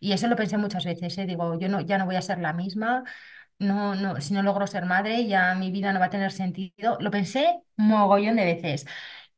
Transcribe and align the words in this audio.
Y 0.00 0.12
eso 0.12 0.28
lo 0.28 0.36
pensé 0.36 0.56
muchas 0.58 0.84
veces, 0.84 1.16
¿eh? 1.18 1.26
Digo, 1.26 1.58
yo 1.58 1.68
no, 1.68 1.80
ya 1.80 1.98
no 1.98 2.06
voy 2.06 2.16
a 2.16 2.22
ser 2.22 2.38
la 2.38 2.52
misma, 2.52 3.04
no, 3.58 3.94
no, 3.94 4.20
si 4.20 4.34
no 4.34 4.42
logro 4.42 4.66
ser 4.66 4.84
madre, 4.86 5.26
ya 5.26 5.54
mi 5.54 5.70
vida 5.70 5.92
no 5.92 6.00
va 6.00 6.06
a 6.06 6.10
tener 6.10 6.32
sentido. 6.32 6.96
Lo 7.00 7.10
pensé 7.10 7.60
mogollón 7.76 8.36
de 8.36 8.44
veces. 8.44 8.86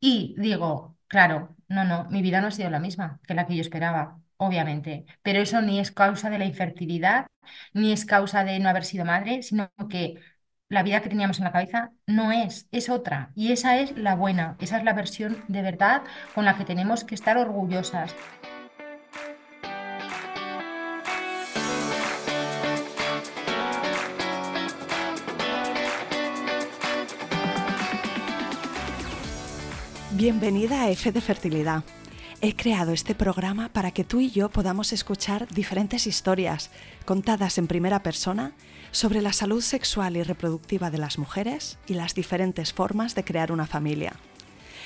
Y 0.01 0.35
digo, 0.39 0.97
claro, 1.07 1.57
no, 1.69 1.85
no, 1.85 2.05
mi 2.11 2.23
vida 2.23 2.41
no 2.41 2.49
ha 2.49 2.51
sido 2.51 2.71
la 2.71 2.81
misma 2.81 3.21
que 3.27 3.35
la 3.35 3.47
que 3.47 3.57
yo 3.57 3.63
esperaba, 3.63 4.21
obviamente. 4.37 5.07
Pero 5.23 5.41
eso 5.41 5.63
ni 5.63 5.81
es 5.81 5.91
causa 5.93 6.31
de 6.31 6.39
la 6.39 6.45
infertilidad, 6.47 7.27
ni 7.73 7.93
es 7.93 8.05
causa 8.05 8.45
de 8.45 8.59
no 8.59 8.69
haber 8.69 8.85
sido 8.85 9.05
madre, 9.05 9.43
sino 9.43 9.71
que 9.89 10.21
la 10.69 10.83
vida 10.83 11.01
que 11.03 11.09
teníamos 11.09 11.39
en 11.39 11.45
la 11.45 11.53
cabeza 11.53 11.93
no 12.07 12.33
es, 12.33 12.69
es 12.71 12.89
otra. 12.89 13.33
Y 13.35 13.53
esa 13.53 13.79
es 13.79 13.97
la 13.97 14.15
buena, 14.15 14.57
esa 14.61 14.79
es 14.79 14.85
la 14.85 14.93
versión 14.93 15.45
de 15.49 15.63
verdad 15.63 16.03
con 16.35 16.45
la 16.45 16.57
que 16.57 16.65
tenemos 16.65 17.05
que 17.05 17.15
estar 17.15 17.37
orgullosas. 17.39 18.15
Bienvenida 30.21 30.83
a 30.83 30.91
F 30.91 31.13
de 31.13 31.23
Fertilidad. 31.23 31.83
He 32.43 32.55
creado 32.55 32.93
este 32.93 33.15
programa 33.15 33.71
para 33.73 33.91
que 33.91 34.05
tú 34.05 34.21
y 34.21 34.31
yo 34.31 34.51
podamos 34.51 34.93
escuchar 34.93 35.49
diferentes 35.49 36.07
historias 36.07 36.71
contadas 37.07 37.57
en 37.57 37.67
primera 37.67 38.03
persona 38.03 38.53
sobre 38.91 39.23
la 39.23 39.33
salud 39.33 39.63
sexual 39.63 40.19
y 40.19 40.23
reproductiva 40.23 40.91
de 40.91 40.99
las 40.99 41.17
mujeres 41.17 41.79
y 41.87 41.95
las 41.95 42.15
diferentes 42.15 42.75
formas 42.75 43.15
de 43.15 43.25
crear 43.25 43.51
una 43.51 43.67
familia. 43.67 44.13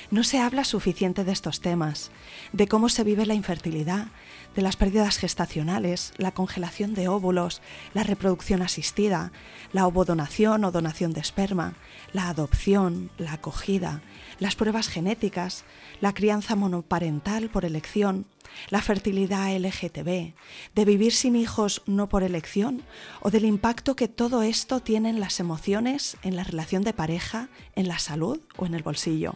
No 0.09 0.23
se 0.23 0.39
habla 0.39 0.63
suficiente 0.63 1.25
de 1.25 1.33
estos 1.33 1.59
temas, 1.59 2.11
de 2.53 2.69
cómo 2.69 2.87
se 2.87 3.03
vive 3.03 3.25
la 3.25 3.33
infertilidad, 3.33 4.07
de 4.55 4.61
las 4.61 4.77
pérdidas 4.77 5.17
gestacionales, 5.17 6.13
la 6.17 6.31
congelación 6.31 6.93
de 6.93 7.07
óvulos, 7.07 7.61
la 7.93 8.03
reproducción 8.03 8.61
asistida, 8.61 9.31
la 9.71 9.85
ovodonación 9.85 10.63
o 10.63 10.71
donación 10.71 11.13
de 11.13 11.21
esperma, 11.21 11.73
la 12.13 12.29
adopción, 12.29 13.11
la 13.17 13.33
acogida, 13.33 14.01
las 14.39 14.55
pruebas 14.55 14.87
genéticas, 14.87 15.65
la 16.01 16.13
crianza 16.13 16.55
monoparental 16.55 17.49
por 17.49 17.65
elección, 17.65 18.25
la 18.69 18.81
fertilidad 18.81 19.55
LGTB, 19.55 20.33
de 20.75 20.85
vivir 20.85 21.11
sin 21.11 21.35
hijos 21.35 21.81
no 21.85 22.07
por 22.07 22.23
elección 22.23 22.83
o 23.21 23.31
del 23.31 23.45
impacto 23.45 23.95
que 23.95 24.07
todo 24.07 24.43
esto 24.43 24.79
tiene 24.79 25.09
en 25.09 25.19
las 25.19 25.39
emociones, 25.39 26.17
en 26.23 26.35
la 26.35 26.43
relación 26.43 26.83
de 26.83 26.93
pareja, 26.93 27.49
en 27.75 27.87
la 27.87 27.99
salud 27.99 28.39
o 28.57 28.65
en 28.65 28.75
el 28.75 28.83
bolsillo. 28.83 29.35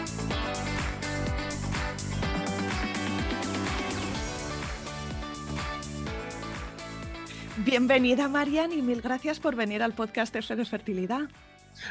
Bienvenida, 7.57 8.29
Marian, 8.29 8.71
y 8.71 8.81
mil 8.81 9.01
gracias 9.01 9.39
por 9.39 9.55
venir 9.55 9.83
al 9.83 9.93
podcast 9.93 10.33
de 10.33 10.41
Redes 10.41 10.69
Fertilidad. 10.69 11.29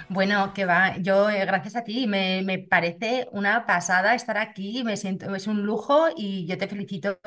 Bueno, 0.08 0.52
que 0.55 0.64
va, 0.64 0.97
yo 0.98 1.28
eh, 1.28 1.44
gracias 1.44 1.77
a 1.77 1.84
ti, 1.84 2.06
me, 2.06 2.42
me, 2.42 2.58
parece 2.58 3.28
una 3.33 3.67
pasada 3.67 4.14
estar 4.14 4.39
aquí, 4.39 4.83
me 4.84 4.96
siento, 4.96 5.34
es 5.34 5.46
un 5.46 5.62
lujo 5.62 6.08
y 6.17 6.46
yo 6.46 6.57
te 6.57 6.67
felicito 6.67 7.18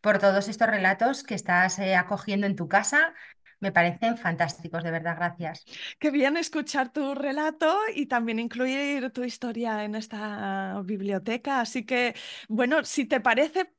por 0.00 0.18
todos 0.18 0.48
estos 0.48 0.68
relatos 0.68 1.22
que 1.22 1.34
estás 1.34 1.78
eh, 1.78 1.94
acogiendo 1.94 2.46
en 2.46 2.56
tu 2.56 2.68
casa. 2.68 3.14
Me 3.58 3.72
parecen 3.72 4.18
fantásticos, 4.18 4.84
de 4.84 4.90
verdad, 4.90 5.16
gracias. 5.16 5.64
Qué 5.98 6.10
bien 6.10 6.36
escuchar 6.36 6.92
tu 6.92 7.14
relato 7.14 7.74
y 7.94 8.06
también 8.06 8.38
incluir 8.38 9.10
tu 9.12 9.24
historia 9.24 9.84
en 9.84 9.94
esta 9.94 10.82
biblioteca. 10.84 11.60
Así 11.60 11.86
que, 11.86 12.14
bueno, 12.48 12.84
si 12.84 13.06
te 13.06 13.20
parece, 13.20 13.72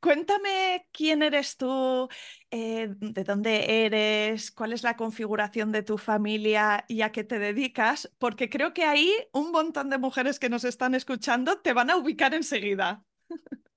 cuéntame 0.00 0.86
quién 0.92 1.22
eres 1.22 1.56
tú, 1.56 2.08
eh, 2.50 2.88
de 2.98 3.24
dónde 3.24 3.84
eres, 3.86 4.50
cuál 4.50 4.72
es 4.72 4.82
la 4.82 4.96
configuración 4.96 5.72
de 5.72 5.82
tu 5.82 5.98
familia 5.98 6.84
y 6.88 7.02
a 7.02 7.12
qué 7.12 7.24
te 7.24 7.38
dedicas, 7.38 8.10
porque 8.18 8.48
creo 8.48 8.72
que 8.72 8.84
ahí 8.84 9.12
un 9.32 9.52
montón 9.52 9.90
de 9.90 9.98
mujeres 9.98 10.38
que 10.38 10.48
nos 10.48 10.64
están 10.64 10.94
escuchando 10.94 11.60
te 11.60 11.72
van 11.72 11.90
a 11.90 11.96
ubicar 11.96 12.34
enseguida. 12.34 13.04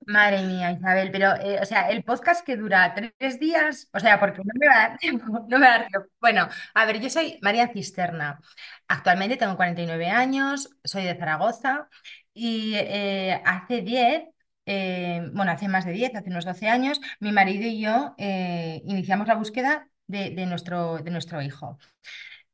Madre 0.06 0.42
mía, 0.42 0.72
Isabel, 0.72 1.10
pero, 1.12 1.34
eh, 1.36 1.60
o 1.62 1.64
sea, 1.64 1.88
el 1.90 2.02
podcast 2.02 2.44
que 2.44 2.56
dura 2.56 2.92
tres 2.94 3.38
días, 3.38 3.88
o 3.92 4.00
sea, 4.00 4.18
porque 4.18 4.38
no 4.38 4.52
me 4.58 4.66
va 4.66 4.74
a 4.74 4.88
dar 4.88 4.98
tiempo, 4.98 5.46
no 5.48 5.58
me 5.58 5.66
va 5.66 5.74
a 5.74 5.78
dar 5.78 5.88
tiempo. 5.88 6.08
Bueno, 6.20 6.48
a 6.74 6.84
ver, 6.84 7.00
yo 7.00 7.08
soy 7.08 7.38
María 7.42 7.68
Cisterna. 7.68 8.40
Actualmente 8.88 9.36
tengo 9.36 9.56
49 9.56 10.08
años, 10.08 10.70
soy 10.84 11.04
de 11.04 11.16
Zaragoza 11.16 11.88
y 12.34 12.74
eh, 12.74 13.40
hace 13.44 13.82
10 13.82 14.24
eh, 14.66 15.28
bueno, 15.32 15.52
hace 15.52 15.68
más 15.68 15.84
de 15.84 15.92
10, 15.92 16.14
hace 16.14 16.30
unos 16.30 16.44
12 16.44 16.68
años, 16.68 17.00
mi 17.20 17.32
marido 17.32 17.66
y 17.66 17.80
yo 17.80 18.14
eh, 18.18 18.82
iniciamos 18.86 19.28
la 19.28 19.34
búsqueda 19.34 19.88
de, 20.06 20.46
nuestro, 20.46 20.98
de 20.98 21.10
nuestro 21.10 21.42
hijo. 21.42 21.78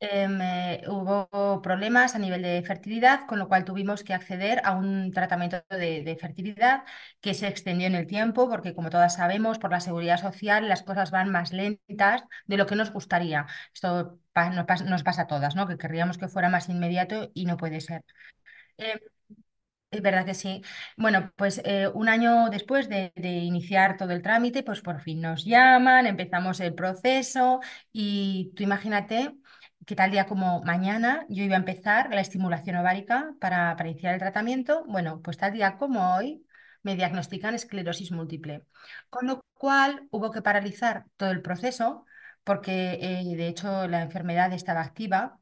Em, 0.00 0.40
eh, 0.40 0.82
hubo 0.86 1.60
problemas 1.60 2.14
a 2.14 2.20
nivel 2.20 2.42
de 2.42 2.62
fertilidad, 2.62 3.26
con 3.26 3.38
lo 3.40 3.48
cual 3.48 3.64
tuvimos 3.64 4.04
que 4.04 4.14
acceder 4.14 4.60
a 4.64 4.72
un 4.76 5.10
tratamiento 5.12 5.64
de, 5.70 6.16
fertilidad 6.20 6.84
que 7.20 7.34
se 7.34 7.48
extendió 7.48 7.88
en 7.88 7.96
el 7.96 8.06
tiempo, 8.06 8.48
porque 8.48 8.74
como 8.74 8.90
todas 8.90 9.14
sabemos, 9.14 9.58
por 9.58 9.72
la 9.72 9.80
seguridad 9.80 10.18
social 10.18 10.68
las 10.68 10.84
cosas 10.84 11.10
van 11.10 11.30
más 11.32 11.52
lentas 11.52 12.22
de 12.46 12.56
lo 12.56 12.66
que 12.66 12.76
nos 12.76 12.92
gustaría. 12.92 13.46
Esto 13.74 14.20
nos, 14.86 15.02
pasa 15.02 15.22
a 15.22 15.26
todas, 15.26 15.56
¿no? 15.56 15.66
Que 15.66 15.78
querríamos 15.78 16.16
que 16.16 16.28
fuera 16.28 16.48
más 16.48 16.68
inmediato 16.68 17.30
y 17.34 17.46
no 17.46 17.56
puede 17.56 17.80
ser. 17.80 18.04
Em, 18.78 18.98
es 19.90 20.02
verdad 20.02 20.26
que 20.26 20.34
sí. 20.34 20.62
Bueno, 20.96 21.32
pues 21.36 21.60
eh, 21.64 21.88
un 21.94 22.08
año 22.08 22.50
después 22.50 22.88
de, 22.88 23.12
iniciar 23.16 23.96
todo 23.96 24.12
el 24.12 24.22
trámite, 24.22 24.62
pues 24.62 24.80
por 24.82 25.00
fin 25.00 25.20
nos 25.20 25.44
llaman, 25.44 26.06
empezamos 26.06 26.60
el 26.60 26.74
proceso 26.74 27.60
y 27.92 28.52
tú 28.56 28.62
imagínate 28.62 29.34
que 29.86 29.96
tal 29.96 30.10
día 30.10 30.26
como 30.26 30.62
mañana 30.62 31.24
yo 31.30 31.42
iba 31.44 31.54
a 31.56 31.58
empezar 31.58 32.10
la 32.10 32.20
estimulación 32.20 32.76
ovárica 32.76 33.34
para, 33.40 33.74
para 33.76 33.88
iniciar 33.88 34.14
el 34.14 34.20
tratamiento. 34.20 34.84
Bueno, 34.86 35.22
pues 35.22 35.38
tal 35.38 35.52
día 35.52 35.78
como 35.78 36.14
hoy 36.14 36.44
me 36.82 36.94
diagnostican 36.96 37.54
esclerosis 37.54 38.12
múltiple, 38.12 38.64
con 39.10 39.26
lo 39.26 39.40
cual 39.54 40.06
hubo 40.10 40.30
que 40.30 40.42
paralizar 40.42 41.06
todo 41.16 41.30
el 41.30 41.42
proceso 41.42 42.04
porque 42.44 42.98
eh, 43.00 43.36
de 43.36 43.48
hecho 43.48 43.86
la 43.88 44.02
enfermedad 44.02 44.52
estaba 44.52 44.80
activa 44.80 45.37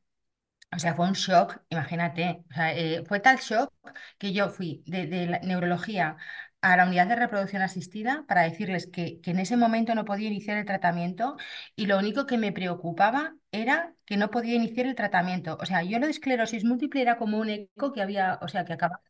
o 0.73 0.79
sea, 0.79 0.95
fue 0.95 1.07
un 1.07 1.15
shock, 1.15 1.61
imagínate. 1.71 2.45
Eh, 2.75 3.03
fue 3.07 3.21
tal 3.21 3.39
shock 3.39 3.73
que 4.19 4.33
yo 4.33 4.49
fui 4.51 4.83
de, 4.87 5.27
la 5.27 5.39
neurología 5.41 6.17
a 6.61 6.77
la 6.77 6.87
unidad 6.87 7.07
de 7.07 7.17
reproducción 7.17 7.63
asistida 7.63 8.25
para 8.27 8.43
decirles 8.43 8.87
que, 8.89 9.21
que, 9.21 9.31
en 9.31 9.39
ese 9.39 9.57
momento 9.57 9.95
no 9.95 10.05
podía 10.05 10.29
iniciar 10.29 10.57
el 10.59 10.65
tratamiento 10.67 11.37
y 11.77 11.87
lo 11.87 11.99
único 11.99 12.27
que 12.27 12.39
me 12.39 12.53
preocupaba 12.53 13.37
era 13.53 13.95
que 14.05 14.17
no 14.17 14.31
podía 14.31 14.57
iniciar 14.57 14.87
el 14.87 14.95
tratamiento. 14.95 15.57
O 15.61 15.67
sea, 15.67 15.83
yo 15.83 15.99
lo 15.99 16.07
de 16.07 16.13
esclerosis 16.13 16.65
múltiple 16.65 17.03
era 17.03 17.17
como 17.19 17.39
un 17.39 17.49
eco 17.51 17.93
que 17.93 18.03
había, 18.03 18.39
o 18.43 18.49
sea, 18.49 18.65
que 18.65 18.73
acababa 18.75 19.01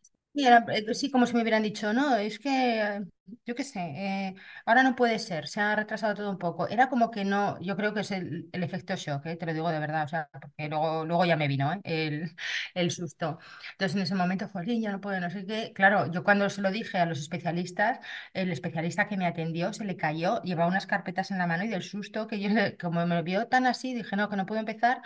eh, 0.45 0.95
sí, 0.95 1.11
como 1.11 1.27
si 1.27 1.35
me 1.35 1.43
hubieran 1.43 1.63
dicho, 1.63 1.93
no, 1.93 2.17
es 2.17 2.39
que, 2.39 3.01
yo 3.45 3.55
qué 3.55 3.65
sé, 3.65 3.81
eh, 3.81 4.35
ahora 4.67 4.83
no 4.83 4.95
puede 4.95 5.19
ser, 5.19 5.47
se 5.49 5.61
ha 5.61 5.75
retrasado 5.75 6.15
todo 6.15 6.31
un 6.31 6.39
poco. 6.39 6.69
Era 6.69 6.89
como 6.89 7.11
que 7.11 7.25
no, 7.25 7.59
yo 7.61 7.77
creo 7.77 7.95
que 7.95 8.01
es 8.01 8.11
el, 8.11 8.49
efecto 8.53 8.95
shock, 8.97 9.25
eh, 9.27 9.37
te 9.37 9.47
lo 9.47 9.55
digo 9.55 9.71
de 9.71 9.79
verdad, 9.79 10.05
o 10.05 10.09
sea, 10.09 10.29
porque 10.33 10.69
luego, 10.69 11.05
luego 11.07 11.25
ya 11.25 11.37
me 11.37 11.49
vino 11.49 11.73
el, 11.85 12.31
el 12.75 12.91
susto. 12.91 13.39
Entonces 13.73 13.97
en 13.97 14.03
ese 14.03 14.15
momento 14.15 14.49
fue, 14.49 14.65
ya 14.81 14.93
no 14.93 15.01
puedo, 15.01 15.19
no 15.21 15.31
sé 15.31 15.47
qué. 15.47 15.73
Claro, 15.75 16.11
yo 16.13 16.23
cuando 16.25 16.51
se 16.51 16.61
lo 16.63 16.71
dije 16.71 16.99
a 16.99 17.07
los 17.07 17.19
especialistas, 17.21 17.99
el 18.35 18.51
especialista 18.53 19.09
que 19.09 19.17
me 19.17 19.27
atendió 19.27 19.73
se 19.73 19.85
le 19.85 19.97
cayó, 19.97 20.43
llevaba 20.43 20.69
unas 20.69 20.87
carpetas 20.87 21.31
en 21.31 21.39
la 21.39 21.47
mano 21.47 21.65
y 21.65 21.69
del 21.69 21.83
susto 21.83 22.27
que 22.27 22.41
yo, 22.41 22.51
como 22.81 23.07
me 23.07 23.23
vio 23.23 23.49
tan 23.49 23.67
así, 23.67 23.95
dije, 23.95 24.17
no, 24.17 24.29
que 24.29 24.37
no 24.37 24.47
puedo 24.47 24.61
empezar 24.61 25.01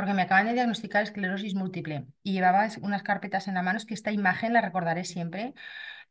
porque 0.00 0.14
me 0.14 0.22
acaban 0.22 0.46
de 0.46 0.54
diagnosticar 0.54 1.02
esclerosis 1.02 1.54
múltiple 1.54 2.06
y 2.22 2.32
llevaba 2.32 2.66
unas 2.80 3.02
carpetas 3.02 3.48
en 3.48 3.54
la 3.54 3.62
mano, 3.62 3.76
es 3.76 3.84
que 3.84 3.92
esta 3.92 4.10
imagen 4.12 4.54
la 4.54 4.62
recordaré 4.62 5.04
siempre, 5.04 5.52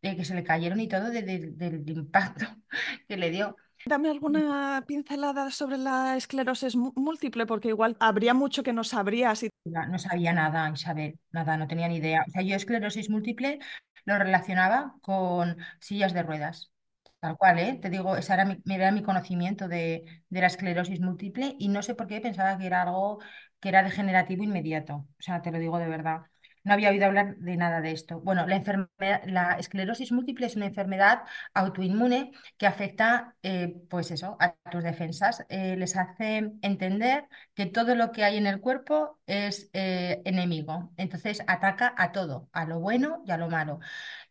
de 0.04 0.16
que 0.16 0.26
se 0.26 0.36
le 0.36 0.44
cayeron 0.44 0.80
y 0.80 0.88
todo 0.88 1.10
del 1.10 1.84
impacto 1.88 2.46
que 3.08 3.18
le 3.18 3.32
dio. 3.32 3.56
Dame 3.88 4.12
alguna 4.12 4.84
pincelada 4.86 5.50
sobre 5.50 5.80
la 5.80 6.18
esclerosis 6.18 6.76
múltiple, 6.76 7.48
porque 7.48 7.70
igual 7.70 7.98
habría 8.00 8.36
mucho 8.36 8.62
que 8.62 8.74
no 8.74 8.84
sabrías. 8.84 9.44
No 9.66 9.98
sabía 9.98 10.34
nada, 10.34 10.70
Isabel, 10.72 11.18
nada, 11.32 11.58
no 11.58 11.68
tenía 11.68 11.88
ni 11.88 11.96
idea. 11.96 12.24
O 12.28 12.32
sea, 12.32 12.44
yo 12.44 12.56
esclerosis 12.56 13.10
múltiple 13.10 13.58
lo 14.06 14.20
relacionaba 14.20 14.94
con 15.02 15.58
sillas 15.80 16.14
de 16.14 16.22
ruedas. 16.22 16.72
Tal 17.20 17.38
cual, 17.38 17.60
¿eh? 17.60 17.80
Te 17.82 17.90
digo, 17.90 18.16
ese 18.16 18.34
era 18.34 18.46
mi, 18.46 18.58
era 18.70 18.92
mi 18.92 19.04
conocimiento 19.04 19.68
de, 19.68 20.06
de 20.30 20.42
la 20.42 20.48
esclerosis 20.48 21.00
múltiple 21.02 21.56
y 21.60 21.68
no 21.70 21.82
sé 21.84 21.96
por 21.96 22.08
qué 22.08 22.22
pensaba 22.22 22.58
que 22.58 22.66
era 22.68 22.84
algo 22.84 23.20
que 23.60 23.70
era 23.70 23.84
degenerativo 23.84 24.44
inmediato. 24.44 24.96
O 25.20 25.22
sea, 25.22 25.42
te 25.42 25.52
lo 25.52 25.60
digo 25.60 25.78
de 25.80 25.88
verdad. 25.90 26.22
No 26.70 26.76
había 26.76 26.92
oído 26.92 27.08
hablar 27.08 27.36
de 27.38 27.58
nada 27.58 27.82
de 27.82 27.92
esto. 27.92 28.20
Bueno, 28.22 28.46
la 28.46 28.56
enfermedad, 28.56 29.24
la 29.26 29.54
esclerosis 29.54 30.12
múltiple 30.12 30.46
es 30.46 30.56
una 30.56 30.68
enfermedad 30.68 31.24
autoinmune 31.56 32.32
que 32.60 32.68
afecta, 32.68 33.36
eh, 33.42 33.74
pues 33.90 34.12
eso, 34.12 34.38
a 34.40 34.54
tus 34.70 34.84
defensas. 34.84 35.44
Eh, 35.50 35.76
les 35.78 35.98
hace 35.98 36.52
entender 36.62 37.28
que 37.56 37.66
todo 37.66 37.96
lo 37.96 38.12
que 38.12 38.24
hay 38.24 38.38
en 38.38 38.46
el 38.46 38.62
cuerpo 38.62 39.20
es 39.26 39.72
eh, 39.74 40.22
enemigo. 40.26 40.92
Entonces 40.98 41.42
ataca 41.48 41.96
a 41.98 42.12
todo, 42.12 42.50
a 42.54 42.66
lo 42.66 42.80
bueno 42.80 43.24
y 43.26 43.32
a 43.32 43.38
lo 43.38 43.50
malo. 43.50 43.80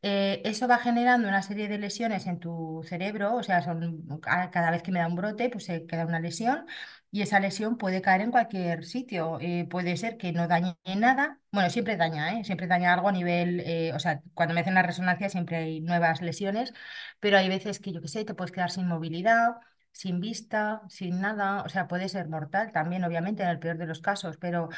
eso 0.00 0.69
va 0.69 0.79
generando 0.79 1.26
una 1.29 1.43
serie 1.43 1.67
de 1.69 1.79
lesiones 1.79 2.26
en 2.29 2.38
tu 2.38 2.84
cerebro, 2.88 3.34
o 3.34 3.43
sea, 3.43 3.62
son, 3.62 4.06
cada 4.20 4.70
vez 4.70 4.82
que 4.84 4.93
me 4.93 5.00
da 5.00 5.08
un 5.08 5.17
brote, 5.17 5.50
pues 5.50 5.64
se 5.64 5.87
queda 5.87 6.06
una 6.06 6.20
lesión 6.20 6.67
y 7.10 7.22
esa 7.22 7.40
lesión 7.40 7.78
puede 7.78 8.02
caer 8.02 8.20
en 8.22 8.31
cualquier 8.31 8.84
sitio. 8.84 9.38
Eh, 9.40 9.66
puede 9.70 9.96
ser 9.96 10.16
que 10.19 10.32
no 10.32 10.46
dañe 10.49 10.76
nada, 10.96 11.40
bueno, 11.52 11.70
siempre 11.70 11.96
daña, 11.96 12.38
¿eh? 12.38 12.44
Siempre 12.44 12.66
daña 12.66 12.93
algo 12.94 13.08
a 13.08 13.12
nivel, 13.12 13.60
eh, 13.60 13.93
o 13.94 13.99
sea, 13.99 14.22
cuando 14.34 14.55
me 14.55 14.60
hacen 14.60 14.75
la 14.75 14.82
resonancia 14.82 15.28
siempre 15.28 15.56
hay 15.56 15.81
nuevas 15.81 16.20
lesiones, 16.22 16.72
pero 17.20 17.38
hay 17.38 17.49
veces 17.49 17.81
que 17.81 17.93
yo 17.93 18.00
qué 18.02 18.08
sé, 18.08 18.25
te 18.25 18.34
puedes 18.34 18.52
quedar 18.52 18.70
sin 18.70 18.87
movilidad, 18.87 19.56
sin 19.93 20.20
vista, 20.20 20.82
sin 20.88 21.20
nada, 21.20 21.62
o 21.62 21.69
sea, 21.69 21.88
puede 21.88 22.08
ser 22.08 22.28
mortal 22.28 22.72
también, 22.72 23.05
obviamente, 23.05 23.43
en 23.43 23.49
el 23.49 23.58
peor 23.58 23.78
de 23.78 23.87
los 23.87 24.00
casos, 24.00 24.37
pero 24.38 24.69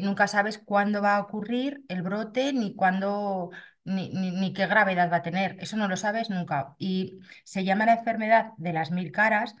nunca 0.00 0.26
sabes 0.28 0.58
cuándo 0.58 1.02
va 1.02 1.16
a 1.16 1.20
ocurrir 1.20 1.82
el 1.88 2.02
brote 2.02 2.52
ni 2.52 2.74
cuándo... 2.74 3.50
Ni, 3.86 4.08
ni 4.08 4.54
qué 4.54 4.66
gravedad 4.66 5.12
va 5.12 5.18
a 5.18 5.22
tener, 5.22 5.56
eso 5.60 5.76
no 5.76 5.88
lo 5.88 5.96
sabes 5.98 6.30
nunca. 6.30 6.74
Y 6.78 7.18
se 7.44 7.64
llama 7.64 7.84
la 7.84 7.96
enfermedad 7.96 8.52
de 8.56 8.72
las 8.72 8.90
mil 8.90 9.12
caras 9.12 9.54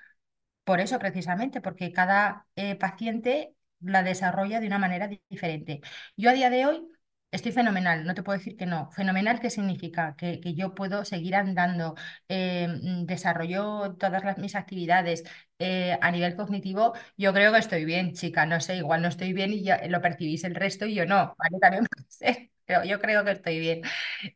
por 0.64 0.80
eso, 0.80 0.98
precisamente, 0.98 1.60
porque 1.60 1.92
cada 1.92 2.46
eh, 2.56 2.76
paciente 2.76 3.54
la 3.80 4.02
desarrolla 4.02 4.60
de 4.60 4.66
una 4.66 4.78
manera 4.78 5.08
di- 5.08 5.22
diferente. 5.28 5.80
Yo 6.16 6.30
a 6.30 6.32
día 6.34 6.50
de 6.50 6.66
hoy 6.66 6.88
estoy 7.30 7.52
fenomenal, 7.52 8.04
no 8.06 8.14
te 8.14 8.22
puedo 8.22 8.38
decir 8.38 8.56
que 8.56 8.64
no. 8.66 8.90
Fenomenal, 8.92 9.40
¿qué 9.40 9.50
significa? 9.50 10.14
Que, 10.16 10.40
que 10.40 10.54
yo 10.54 10.74
puedo 10.74 11.04
seguir 11.04 11.34
andando, 11.34 11.94
eh, 12.28 12.68
mm, 12.68 13.06
desarrollo 13.06 13.96
todas 13.98 14.24
las, 14.24 14.38
mis 14.38 14.54
actividades 14.54 15.24
eh, 15.58 15.98
a 16.00 16.10
nivel 16.10 16.36
cognitivo. 16.36 16.94
Yo 17.16 17.32
creo 17.32 17.52
que 17.52 17.58
estoy 17.58 17.84
bien, 17.84 18.12
chica, 18.14 18.46
no 18.46 18.60
sé, 18.60 18.76
igual 18.76 19.02
no 19.02 19.08
estoy 19.08 19.32
bien 19.32 19.52
y 19.52 19.62
ya 19.64 19.80
lo 19.88 20.00
percibís 20.00 20.44
el 20.44 20.54
resto 20.54 20.86
y 20.86 20.94
yo 20.94 21.06
no, 21.06 21.34
pero 22.66 22.84
yo 22.84 23.00
creo 23.00 23.24
que 23.24 23.32
estoy 23.32 23.58
bien. 23.58 23.82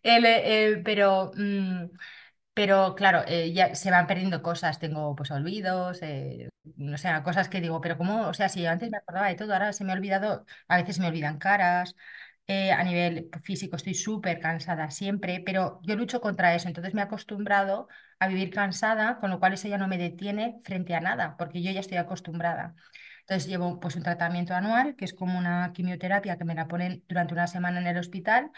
Eh, 0.02 0.82
pero... 0.84 1.30
mm, 1.36 1.86
pero 2.58 2.94
claro, 2.96 3.22
eh, 3.28 3.52
ya 3.52 3.74
se 3.76 3.90
van 3.92 4.06
perdiendo 4.08 4.42
cosas, 4.42 4.80
tengo 4.80 5.14
pues 5.14 5.30
olvidos, 5.30 6.00
eh, 6.02 6.48
o 6.92 6.96
sea, 6.98 7.22
cosas 7.22 7.48
que 7.48 7.60
digo, 7.60 7.80
pero 7.80 7.96
cómo, 7.96 8.26
o 8.28 8.34
sea, 8.34 8.48
si 8.48 8.66
antes 8.66 8.90
me 8.90 8.96
acordaba 8.96 9.28
de 9.28 9.36
todo, 9.36 9.52
ahora 9.52 9.72
se 9.72 9.84
me 9.84 9.92
ha 9.92 9.94
olvidado, 9.94 10.44
a 10.66 10.76
veces 10.78 10.98
me 10.98 11.06
olvidan 11.06 11.38
caras, 11.38 11.94
eh, 12.48 12.72
a 12.72 12.82
nivel 12.82 13.30
físico 13.44 13.76
estoy 13.76 13.94
súper 13.94 14.40
cansada 14.40 14.90
siempre, 14.90 15.40
pero 15.46 15.80
yo 15.84 15.94
lucho 15.96 16.20
contra 16.20 16.54
eso, 16.56 16.66
entonces 16.68 16.94
me 16.94 17.00
he 17.02 17.04
acostumbrado 17.04 17.86
a 18.18 18.26
vivir 18.28 18.50
cansada, 18.50 19.20
con 19.20 19.30
lo 19.30 19.38
cual 19.38 19.52
eso 19.52 19.68
ya 19.68 19.78
no 19.78 19.86
me 19.88 19.98
detiene 19.98 20.60
frente 20.64 20.94
a 20.96 21.00
nada, 21.00 21.36
porque 21.36 21.62
yo 21.62 21.70
ya 21.70 21.80
estoy 21.80 21.98
acostumbrada. 21.98 22.74
Entonces 23.20 23.46
llevo 23.48 23.78
pues 23.80 23.94
un 23.96 24.02
tratamiento 24.02 24.54
anual, 24.54 24.96
que 24.96 25.04
es 25.04 25.12
como 25.14 25.38
una 25.38 25.72
quimioterapia 25.74 26.38
que 26.38 26.44
me 26.44 26.54
la 26.54 26.66
ponen 26.68 27.04
durante 27.08 27.34
una 27.34 27.46
semana 27.46 27.78
en 27.80 27.86
el 27.86 27.98
hospital 27.98 28.50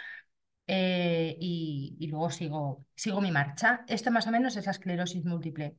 eh, 0.73 1.37
y, 1.41 2.07
luego 2.09 2.31
sigo, 2.31 2.87
sigo 2.95 3.21
mi 3.21 3.33
marcha. 3.33 3.85
Esto 3.89 4.11
más 4.13 4.27
o 4.29 4.31
menos 4.31 4.57
es 4.57 4.67
la 4.67 4.71
esclerosis 4.73 5.25
múltiple. 5.25 5.77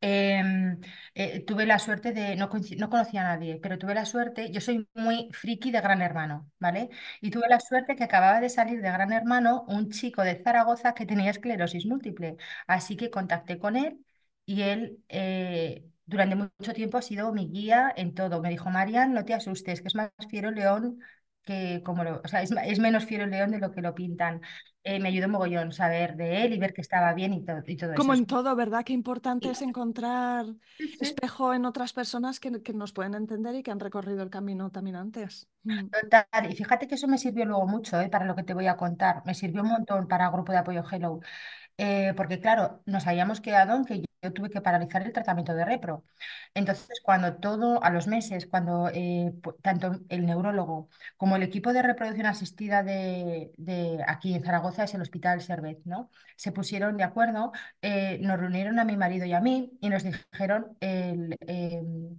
Em, 0.00 0.80
eh, 1.14 1.44
tuve 1.44 1.66
la 1.66 1.78
suerte 1.78 2.12
de, 2.12 2.36
no, 2.36 2.48
no 2.78 2.90
conocía 2.90 3.20
a 3.22 3.24
nadie, 3.34 3.58
pero 3.62 3.78
tuve 3.78 3.94
la 3.94 4.04
suerte, 4.04 4.50
yo 4.50 4.60
soy 4.60 4.88
muy 4.94 5.28
friki 5.32 5.70
de 5.70 5.80
Gran 5.80 6.02
Hermano, 6.02 6.50
¿vale? 6.58 6.88
Y 7.20 7.30
tuve 7.30 7.48
la 7.48 7.60
suerte 7.60 7.96
que 7.96 8.04
acababa 8.04 8.40
de 8.40 8.48
salir 8.48 8.80
de 8.80 8.90
Gran 8.90 9.12
Hermano 9.12 9.64
un 9.68 9.90
chico 9.90 10.22
de 10.22 10.42
Zaragoza 10.42 10.94
que 10.94 11.06
tenía 11.06 11.30
esclerosis 11.30 11.86
múltiple. 11.86 12.36
Así 12.66 12.96
que 12.96 13.10
contacté 13.10 13.58
con 13.58 13.76
él 13.76 14.04
y 14.46 14.62
él 14.62 15.02
eh, 15.08 15.84
durante 16.06 16.36
mucho 16.36 16.72
tiempo 16.74 16.98
ha 16.98 17.02
sido 17.02 17.32
mi 17.32 17.48
guía 17.48 17.92
en 17.96 18.14
todo. 18.14 18.40
Me 18.40 18.50
dijo, 18.50 18.70
Marian, 18.70 19.12
no 19.12 19.24
te 19.24 19.34
asustes, 19.34 19.80
que 19.82 19.88
es 19.88 19.94
más 19.94 20.10
fiero 20.30 20.50
león 20.50 21.00
que 21.44 21.82
como 21.84 22.04
lo, 22.04 22.20
o 22.24 22.28
sea, 22.28 22.42
es, 22.42 22.52
es 22.64 22.78
menos 22.78 23.04
fiero 23.04 23.24
el 23.24 23.30
león 23.30 23.50
de 23.50 23.58
lo 23.58 23.72
que 23.72 23.80
lo 23.80 23.94
pintan. 23.94 24.40
Eh, 24.84 24.98
me 24.98 25.08
ayudó 25.08 25.28
mogollón 25.28 25.72
saber 25.72 26.16
de 26.16 26.44
él 26.44 26.52
y 26.54 26.58
ver 26.58 26.74
que 26.74 26.80
estaba 26.80 27.14
bien 27.14 27.32
y, 27.34 27.44
todo 27.44 27.62
y 27.66 27.76
todo 27.76 27.92
eso. 27.92 28.00
Como 28.00 28.14
en 28.14 28.26
todo, 28.26 28.56
¿verdad? 28.56 28.84
Qué 28.84 28.92
importante 28.92 29.46
Sí, 29.46 29.52
es 29.52 29.62
encontrar 29.62 30.46
sí, 30.76 30.96
espejo 31.00 31.54
en 31.54 31.64
otras 31.66 31.92
personas 31.92 32.40
que, 32.40 32.62
que 32.62 32.72
nos 32.72 32.92
pueden 32.92 33.14
entender 33.14 33.54
y 33.54 33.62
que 33.62 33.70
han 33.70 33.80
recorrido 33.80 34.22
el 34.22 34.30
camino 34.30 34.70
también 34.70 34.96
antes. 34.96 35.48
Mm. 35.62 35.88
Total, 35.88 36.50
y 36.50 36.56
fíjate 36.56 36.88
que 36.88 36.96
eso 36.96 37.06
me 37.06 37.18
sirvió 37.18 37.44
luego 37.44 37.66
mucho, 37.66 38.00
¿eh? 38.00 38.08
para 38.08 38.24
lo 38.24 38.34
que 38.34 38.42
te 38.42 38.54
voy 38.54 38.66
a 38.66 38.76
contar. 38.76 39.22
Me 39.24 39.34
sirvió 39.34 39.62
un 39.62 39.68
montón 39.68 40.08
para 40.08 40.26
el 40.26 40.32
grupo 40.32 40.50
de 40.50 40.58
apoyo 40.58 40.82
Hello, 40.90 41.20
Eh, 41.78 42.12
porque 42.16 42.40
claro, 42.40 42.82
nos 42.86 43.06
habíamos 43.06 43.40
quedado 43.40 43.76
en 43.76 43.84
que 43.84 44.00
yo, 44.00 44.32
tuve 44.32 44.50
que 44.50 44.60
paralizar 44.60 45.02
el 45.02 45.12
tratamiento 45.12 45.52
de 45.54 45.64
repro. 45.64 46.04
Entonces, 46.54 47.00
cuando 47.02 47.34
todo, 47.36 47.82
a 47.82 47.90
los 47.90 48.06
meses, 48.06 48.46
cuando 48.46 48.88
eh, 48.94 49.32
tanto 49.62 50.00
el 50.08 50.26
neurólogo 50.26 50.88
como 51.16 51.34
el 51.36 51.42
equipo 51.42 51.72
de 51.72 51.82
reproducción 51.82 52.26
asistida 52.26 52.82
de, 52.84 53.52
de 53.56 54.04
aquí 54.06 54.34
en 54.34 54.44
Zaragoza, 54.44 54.84
es 54.84 54.94
el 54.94 55.02
Hospital 55.02 55.40
Servet, 55.40 55.80
¿no? 55.84 56.10
Se 56.36 56.52
pusieron 56.52 56.96
de 56.96 57.04
acuerdo, 57.04 57.52
eh, 57.82 58.18
nos 58.20 58.38
reunieron 58.38 58.78
a 58.78 58.84
mi 58.84 58.96
marido 58.96 59.26
y 59.26 59.32
a 59.32 59.40
mí 59.40 59.72
y 59.80 59.88
nos 59.88 60.04
dijeron 60.04 60.76
el, 60.80 61.36
em, 61.40 62.16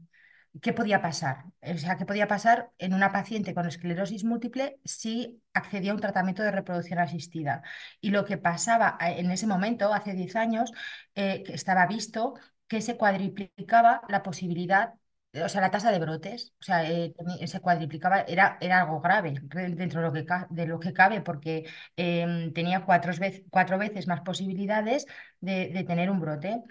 ¿Qué 0.61 0.71
podía 0.71 1.01
pasar? 1.01 1.45
O 1.63 1.77
sea, 1.77 1.97
¿qué 1.97 2.05
podía 2.05 2.27
pasar 2.27 2.71
en 2.77 2.93
una 2.93 3.11
paciente 3.11 3.55
con 3.55 3.65
esclerosis 3.67 4.23
múltiple 4.23 4.79
si 4.85 5.41
accedía 5.53 5.91
a 5.91 5.95
un 5.95 5.99
tratamiento 6.01 6.43
de 6.43 6.51
reproducción 6.51 6.99
asistida? 6.99 7.63
Y 7.99 8.11
lo 8.11 8.23
que 8.23 8.37
pasaba 8.37 8.97
eh, 9.01 9.15
en 9.19 9.31
ese 9.31 9.47
momento, 9.47 9.91
hace 9.93 10.13
10 10.13 10.35
años, 10.35 10.71
eh, 11.15 11.43
estaba 11.47 11.87
visto 11.87 12.35
que 12.67 12.81
se 12.81 12.97
cuadriplicaba 12.97 14.01
la 14.09 14.21
posibilidad, 14.21 14.93
o 15.43 15.49
sea, 15.49 15.61
la 15.61 15.71
tasa 15.71 15.91
de 15.91 15.99
brotes, 15.99 16.53
o 16.61 16.63
sea, 16.63 16.87
eh, 16.89 17.13
se 17.47 17.59
cuadriplicaba, 17.59 18.21
era, 18.21 18.57
era 18.61 18.81
algo 18.81 19.01
grave 19.01 19.33
dentro 19.41 20.01
de 20.01 20.07
lo 20.07 20.13
que, 20.13 20.25
de 20.51 20.67
lo 20.67 20.79
que 20.79 20.93
cabe, 20.93 21.21
porque 21.21 21.65
em, 21.95 22.53
tenía 22.53 22.85
cuatro, 22.85 23.11
cuatro 23.49 23.77
veces 23.79 24.07
más 24.07 24.21
posibilidades 24.21 25.05
de, 25.41 25.69
de 25.69 25.83
tener 25.83 26.09
un 26.11 26.19
brote. 26.19 26.61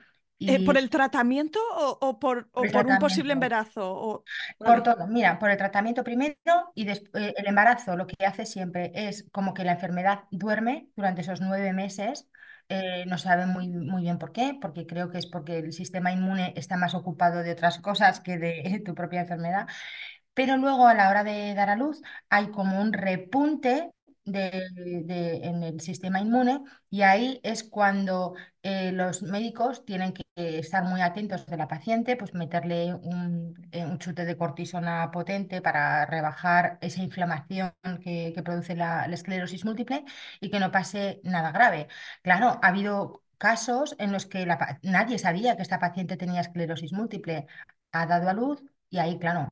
Eh, 0.47 0.61
¿por 0.61 0.77
el 0.77 0.91
tratamiento 0.91 1.59
o, 1.77 1.99
o 2.01 2.19
por, 2.19 2.49
o 2.53 2.63
un 2.63 2.99
posible 2.99 3.33
embarazo? 3.33 3.83
O... 3.95 4.25
Por 4.63 4.83
todo, 4.83 5.07
mira, 5.09 5.39
por 5.39 5.51
el 5.51 5.57
tratamiento 5.57 6.05
primero 6.05 6.37
y 6.75 6.85
después 6.85 7.33
el 7.37 7.47
embarazo 7.47 7.97
lo 7.97 8.07
que 8.07 8.27
hace 8.27 8.47
siempre 8.47 8.93
es 8.95 9.27
como 9.33 9.55
que 9.55 9.65
la 9.65 9.73
enfermedad 9.73 10.21
duerme 10.31 10.89
durante 10.97 11.23
esos 11.23 11.41
nueve 11.41 11.73
meses. 11.73 12.29
eh, 12.69 13.05
no 13.07 13.19
saben 13.19 13.49
muy, 13.51 13.69
muy 13.69 14.03
bien 14.03 14.19
por 14.19 14.33
qué, 14.33 14.57
porque 14.61 14.87
creo 14.87 15.11
que 15.11 15.19
es 15.19 15.27
porque 15.27 15.59
el 15.59 15.73
sistema 15.73 16.13
inmune 16.13 16.55
está 16.57 16.77
más 16.77 16.95
ocupado 16.95 17.43
de 17.43 17.53
otras 17.53 17.79
cosas 17.81 18.21
que 18.21 18.39
de 18.39 18.83
tu 18.85 18.95
propia 18.95 19.23
enfermedad. 19.23 19.67
Pero 20.35 20.57
luego 20.57 20.87
a 20.89 20.95
la 20.95 21.11
hora 21.11 21.25
de 21.25 21.55
dar 21.55 21.71
a 21.71 21.77
luz 21.77 22.01
hay 22.31 22.51
como 22.51 22.81
un 22.81 22.93
repunte 22.93 23.91
de- 24.25 24.63
de- 25.05 25.37
en 25.47 25.63
el 25.63 25.81
sistema 25.81 26.21
inmune 26.21 26.61
y 26.91 27.03
ahí 27.03 27.41
es 27.43 27.65
cuando 27.65 28.35
eh, 28.63 28.93
los 28.93 29.23
médicos 29.23 29.85
tienen 29.85 30.13
que 30.13 30.22
estar 30.37 30.85
muy 30.85 31.01
atentos 31.03 31.47
de 31.47 31.57
la 31.57 31.69
paciente, 31.69 32.17
pues 32.17 32.35
meterle 32.35 32.95
un, 32.95 33.55
eh, 33.73 33.85
un 33.85 33.99
chute 33.99 34.25
de 34.25 34.37
cortisona 34.37 35.11
potente 35.11 35.61
para 35.63 36.07
rebajar 36.07 36.79
esa 36.81 37.03
inflamación 37.03 37.73
que, 38.03 38.33
que 38.35 38.43
produce 38.43 38.75
la, 38.77 39.05
esclerosis 39.07 39.65
múltiple 39.65 40.05
y 40.41 40.51
que 40.51 40.61
no 40.61 40.71
pase 40.73 41.21
nada 41.25 41.53
grave. 41.53 41.89
Claro, 42.23 42.59
ha 42.63 42.69
habido 42.69 43.23
casos 43.39 43.95
en 43.99 44.13
los 44.13 44.27
que 44.27 44.47
la 44.47 44.79
nadie 44.83 45.19
sabía 45.19 45.57
que 45.57 45.63
esta 45.63 45.79
paciente 45.81 46.17
tenía 46.17 46.41
esclerosis 46.41 46.93
múltiple. 46.93 47.47
Ha 47.93 48.07
dado 48.07 48.29
a 48.29 48.33
luz 48.33 48.63
y 48.91 48.99
ahí, 48.99 49.19
claro, 49.19 49.49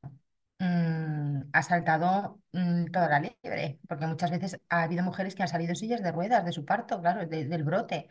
mm, 0.59 1.41
ha 1.53 1.63
saltado 1.63 2.41
mm, 2.53 2.85
toda 2.91 3.09
la 3.09 3.19
liebre, 3.19 3.79
porque 3.87 4.07
muchas 4.07 4.31
veces 4.31 4.59
ha 4.69 4.83
habido 4.83 5.03
mujeres 5.03 5.35
que 5.35 5.43
han 5.43 5.47
salido 5.49 5.75
sillas 5.75 6.01
de 6.03 6.11
ruedas 6.11 6.45
de 6.45 6.51
su 6.51 6.65
parto, 6.65 7.01
claro, 7.01 7.25
de- 7.27 7.45
del 7.45 7.63
brote. 7.63 8.07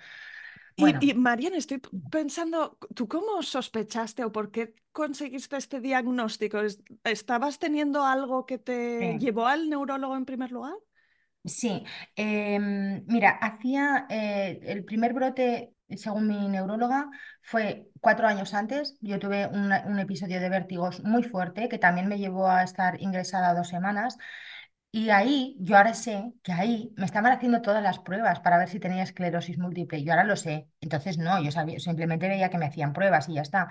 Y, 0.76 0.96
Bueno, 0.96 1.00
y 1.04 1.14
estoy 1.54 1.80
pensando, 2.10 2.78
¿tú 2.94 3.08
cómo 3.08 3.42
sospechaste 3.42 4.24
o 4.24 4.32
por 4.32 4.50
qué 4.50 4.74
conseguiste 4.92 5.56
este 5.56 5.80
diagnóstico? 5.80 6.60
¿Es- 6.60 6.82
¿Estabas 7.04 7.58
teniendo 7.58 8.04
algo 8.04 8.46
que 8.46 8.58
te 8.58 8.78
sí. 8.98 9.18
llevó 9.18 9.46
al 9.46 9.68
neurólogo 9.68 10.16
en 10.16 10.24
primer 10.24 10.52
lugar? 10.52 10.74
Sí, 11.44 11.84
em, 12.16 13.02
mira, 13.06 13.30
hacía 13.30 14.06
eh, 14.10 14.60
el 14.62 14.84
primer 14.84 15.14
brote, 15.14 15.72
según 15.96 16.26
mi 16.28 16.48
neuróloga, 16.48 17.08
fue 17.42 17.88
cuatro 18.00 18.26
años 18.26 18.52
antes. 18.52 18.98
Yo 19.00 19.18
tuve 19.18 19.46
una- 19.46 19.84
un 19.86 19.98
episodio 19.98 20.38
de 20.40 20.50
vértigos 20.50 21.02
muy 21.02 21.22
fuerte 21.22 21.68
que 21.70 21.78
también 21.78 22.08
me 22.08 22.18
llevó 22.18 22.46
a 22.48 22.62
estar 22.62 23.00
ingresada 23.00 23.54
dos 23.54 23.68
semanas. 23.68 24.18
Y 24.92 25.10
ahí, 25.10 25.56
yo 25.60 25.76
ahora 25.76 25.94
sé 25.94 26.32
que 26.42 26.52
ahí 26.52 26.92
me 26.96 27.04
estaban 27.06 27.32
haciendo 27.32 27.62
todas 27.62 27.80
las 27.82 28.00
pruebas 28.00 28.40
para 28.40 28.58
ver 28.58 28.68
si 28.68 28.80
tenía 28.80 29.04
esclerosis 29.04 29.56
múltiple. 29.58 30.02
Yo 30.02 30.12
ahora 30.12 30.24
lo 30.24 30.34
sé. 30.36 30.68
Entonces, 30.80 31.16
no, 31.18 31.40
yo 31.42 31.52
sabía, 31.52 31.78
simplemente 31.78 32.26
veía 32.28 32.50
que 32.50 32.58
me 32.58 32.66
hacían 32.66 32.92
pruebas 32.92 33.28
y 33.28 33.34
ya 33.34 33.42
está. 33.42 33.68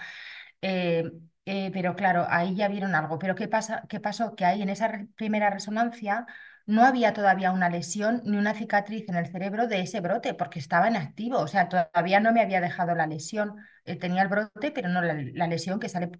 Eh, 0.61 1.03
eh, 1.45 1.71
pero 1.73 1.95
claro, 1.95 2.25
ahí 2.29 2.55
ya 2.55 2.67
vieron 2.69 2.95
algo. 2.95 3.19
Pero 3.19 3.35
¿qué 3.35 3.47
pasa, 3.49 3.83
qué 3.89 3.99
pasó? 3.99 4.35
Que 4.35 4.45
ahí 4.45 4.61
en 4.61 4.69
esa 4.69 4.91
primera 5.15 5.49
resonancia 5.49 6.25
no 6.65 6.83
había 6.85 7.13
todavía 7.13 7.51
una 7.51 7.69
lesión 7.69 8.21
ni 8.25 8.37
una 8.37 8.53
cicatriz 8.53 9.09
en 9.09 9.15
el 9.15 9.27
cerebro 9.27 9.67
de 9.67 9.81
ese 9.81 10.01
brote, 10.01 10.33
porque 10.35 10.59
estaba 10.59 10.87
en 10.87 10.95
activo. 10.97 11.39
O 11.39 11.47
sea, 11.47 11.69
todavía 11.69 12.19
no 12.21 12.31
me 12.33 12.41
había 12.41 12.61
dejado 12.61 12.95
la 12.95 13.07
lesión. 13.07 13.55
Eh, 13.85 13.97
tenía 13.97 14.21
el 14.23 14.29
brote, 14.29 14.71
pero 14.71 14.89
no 14.89 15.01
la, 15.01 15.15
la 15.15 15.47
lesión 15.47 15.79
que 15.79 15.89
sale 15.89 16.11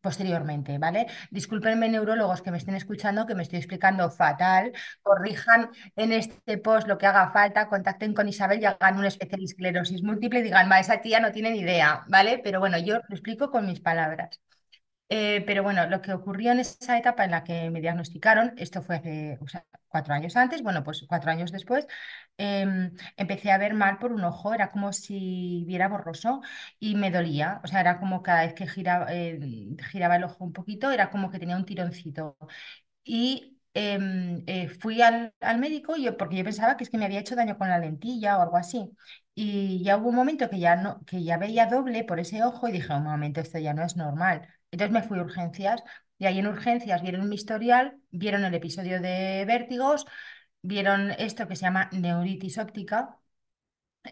posteriormente, 0.00 0.78
¿vale? 0.78 1.06
Discúlpenme, 1.30 1.88
neurólogos 1.88 2.42
que 2.42 2.50
me 2.50 2.58
estén 2.58 2.74
escuchando, 2.76 3.26
que 3.26 3.34
me 3.34 3.42
estoy 3.42 3.58
explicando 3.58 4.10
fatal. 4.10 4.72
Corrijan 5.02 5.70
en 5.96 6.12
este 6.12 6.58
post 6.58 6.86
lo 6.88 6.98
que 6.98 7.06
haga 7.06 7.30
falta, 7.32 7.68
contacten 7.68 8.14
con 8.14 8.28
Isabel 8.28 8.60
y 8.60 8.64
hagan 8.66 8.98
un 8.98 9.04
especial 9.04 9.42
esclerosis 9.42 10.02
múltiple 10.02 10.40
y 10.40 10.42
digan, 10.42 10.68
ma, 10.68 10.80
esa 10.80 11.00
tía 11.00 11.20
no 11.20 11.32
tiene 11.32 11.50
ni 11.52 11.60
idea, 11.60 12.04
¿vale? 12.08 12.40
Pero 12.42 12.60
bueno, 12.60 12.78
yo 12.78 12.96
lo 12.96 13.14
explico 13.14 13.50
con 13.50 13.66
mis 13.66 13.80
palabras. 13.80 14.40
Eh, 15.10 15.42
pero 15.46 15.62
bueno, 15.62 15.86
lo 15.88 16.02
que 16.02 16.12
ocurrió 16.12 16.52
en 16.52 16.60
esa 16.60 16.98
etapa 16.98 17.24
en 17.24 17.30
la 17.30 17.42
que 17.42 17.70
me 17.70 17.80
diagnosticaron, 17.80 18.52
esto 18.58 18.82
fue 18.82 18.96
hace, 18.96 19.38
o 19.40 19.48
sea, 19.48 19.64
cuatro 19.88 20.12
años 20.12 20.36
antes, 20.36 20.62
bueno, 20.62 20.84
pues 20.84 21.02
cuatro 21.08 21.30
años 21.30 21.50
después, 21.50 21.86
em, 22.36 22.92
empecé 23.16 23.50
a 23.50 23.56
ver 23.58 23.72
mal 23.74 23.98
por 23.98 24.12
un 24.12 24.22
ojo, 24.24 24.52
era 24.52 24.70
como 24.70 24.92
si 24.92 25.64
viera 25.66 25.88
borroso 25.88 26.42
y 26.78 26.94
me 26.94 27.10
dolía, 27.10 27.60
o 27.64 27.66
sea, 27.68 27.80
era 27.80 27.98
como 27.98 28.22
cada 28.22 28.42
vez 28.42 28.52
que 28.54 28.66
giraba, 28.66 29.06
eh, 29.10 29.40
giraba 29.90 30.16
el 30.16 30.24
ojo 30.24 30.44
un 30.44 30.52
poquito, 30.52 30.90
era 30.90 31.08
como 31.10 31.30
que 31.30 31.38
tenía 31.38 31.56
un 31.56 31.64
tironcito. 31.64 32.36
Y 33.04 33.58
em, 33.74 34.42
eh, 34.46 34.68
fui 34.68 35.02
al, 35.02 35.34
al 35.40 35.58
médico 35.58 35.96
yo, 35.96 36.16
porque 36.16 36.36
yo 36.36 36.44
pensaba 36.44 36.76
que 36.76 36.84
es 36.84 36.90
que 36.90 36.98
me 36.98 37.04
había 37.06 37.20
hecho 37.20 37.36
daño 37.36 37.58
con 37.58 37.68
la 37.68 37.78
lentilla 37.78 38.38
o 38.38 38.42
algo 38.42 38.56
así. 38.56 38.90
Y 39.34 39.82
ya 39.84 39.96
hubo 39.96 40.08
un 40.08 40.16
momento 40.16 40.50
que 40.50 40.58
ya, 40.58 40.76
no, 40.76 41.04
que 41.06 41.22
ya 41.24 41.38
veía 41.38 41.66
doble 41.66 42.04
por 42.04 42.20
ese 42.20 42.42
ojo 42.44 42.68
y 42.68 42.72
dije, 42.72 42.92
un 42.94 43.04
momento, 43.04 43.40
esto 43.40 43.58
ya 43.58 43.74
no 43.74 43.84
es 43.84 43.96
normal. 43.96 44.48
Entonces 44.70 44.92
me 44.94 45.02
fui 45.02 45.18
a 45.18 45.22
urgencias 45.22 45.82
y 46.18 46.26
ahí 46.26 46.38
en 46.38 46.46
urgencias 46.48 47.02
vieron 47.02 47.28
mi 47.28 47.36
historial, 47.36 47.98
vieron 48.10 48.44
el 48.44 48.54
episodio 48.54 49.00
de 49.00 49.44
vértigos, 49.46 50.06
vieron 50.62 51.12
esto 51.12 51.48
que 51.48 51.56
se 51.56 51.62
llama 51.62 51.88
neuritis 51.92 52.58
óptica 52.58 53.18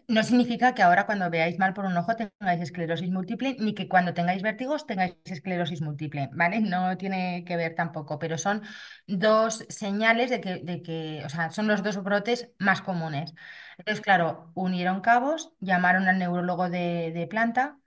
no 0.07 0.23
significa 0.23 0.73
que 0.75 0.83
ahora 0.83 1.05
cuando 1.05 1.29
veáis 1.29 1.57
mal 1.59 1.73
por 1.73 1.85
un 1.85 1.97
ojo 1.97 2.15
tengáis 2.15 2.61
esclerosis 2.61 3.09
múltiple, 3.09 3.55
ni 3.59 3.73
que 3.73 3.87
cuando 3.87 4.13
tengáis 4.13 4.41
vértigos 4.43 4.85
tengáis 4.85 5.15
esclerosis 5.25 5.81
múltiple, 5.81 6.29
¿vale? 6.33 6.59
No 6.61 6.97
tiene 6.97 7.43
que 7.45 7.57
ver 7.57 7.75
tampoco, 7.75 8.19
pero 8.19 8.37
son 8.37 8.61
dos 9.07 9.65
señales 9.69 10.29
de 10.29 10.41
que, 10.41 10.55
de 10.63 10.81
que, 10.81 11.23
o 11.25 11.29
sea, 11.29 11.49
son 11.51 11.67
los 11.67 11.83
dos 11.83 12.01
brotes 12.03 12.49
más 12.59 12.81
comunes. 12.81 13.33
Entonces, 13.77 14.01
claro, 14.03 14.51
unieron 14.55 15.01
cabos, 15.01 15.51
llamaron 15.59 16.07
al 16.07 16.19
neurólogo 16.19 16.69
de, 16.69 17.11
de 17.13 17.27
planta, 17.27 17.79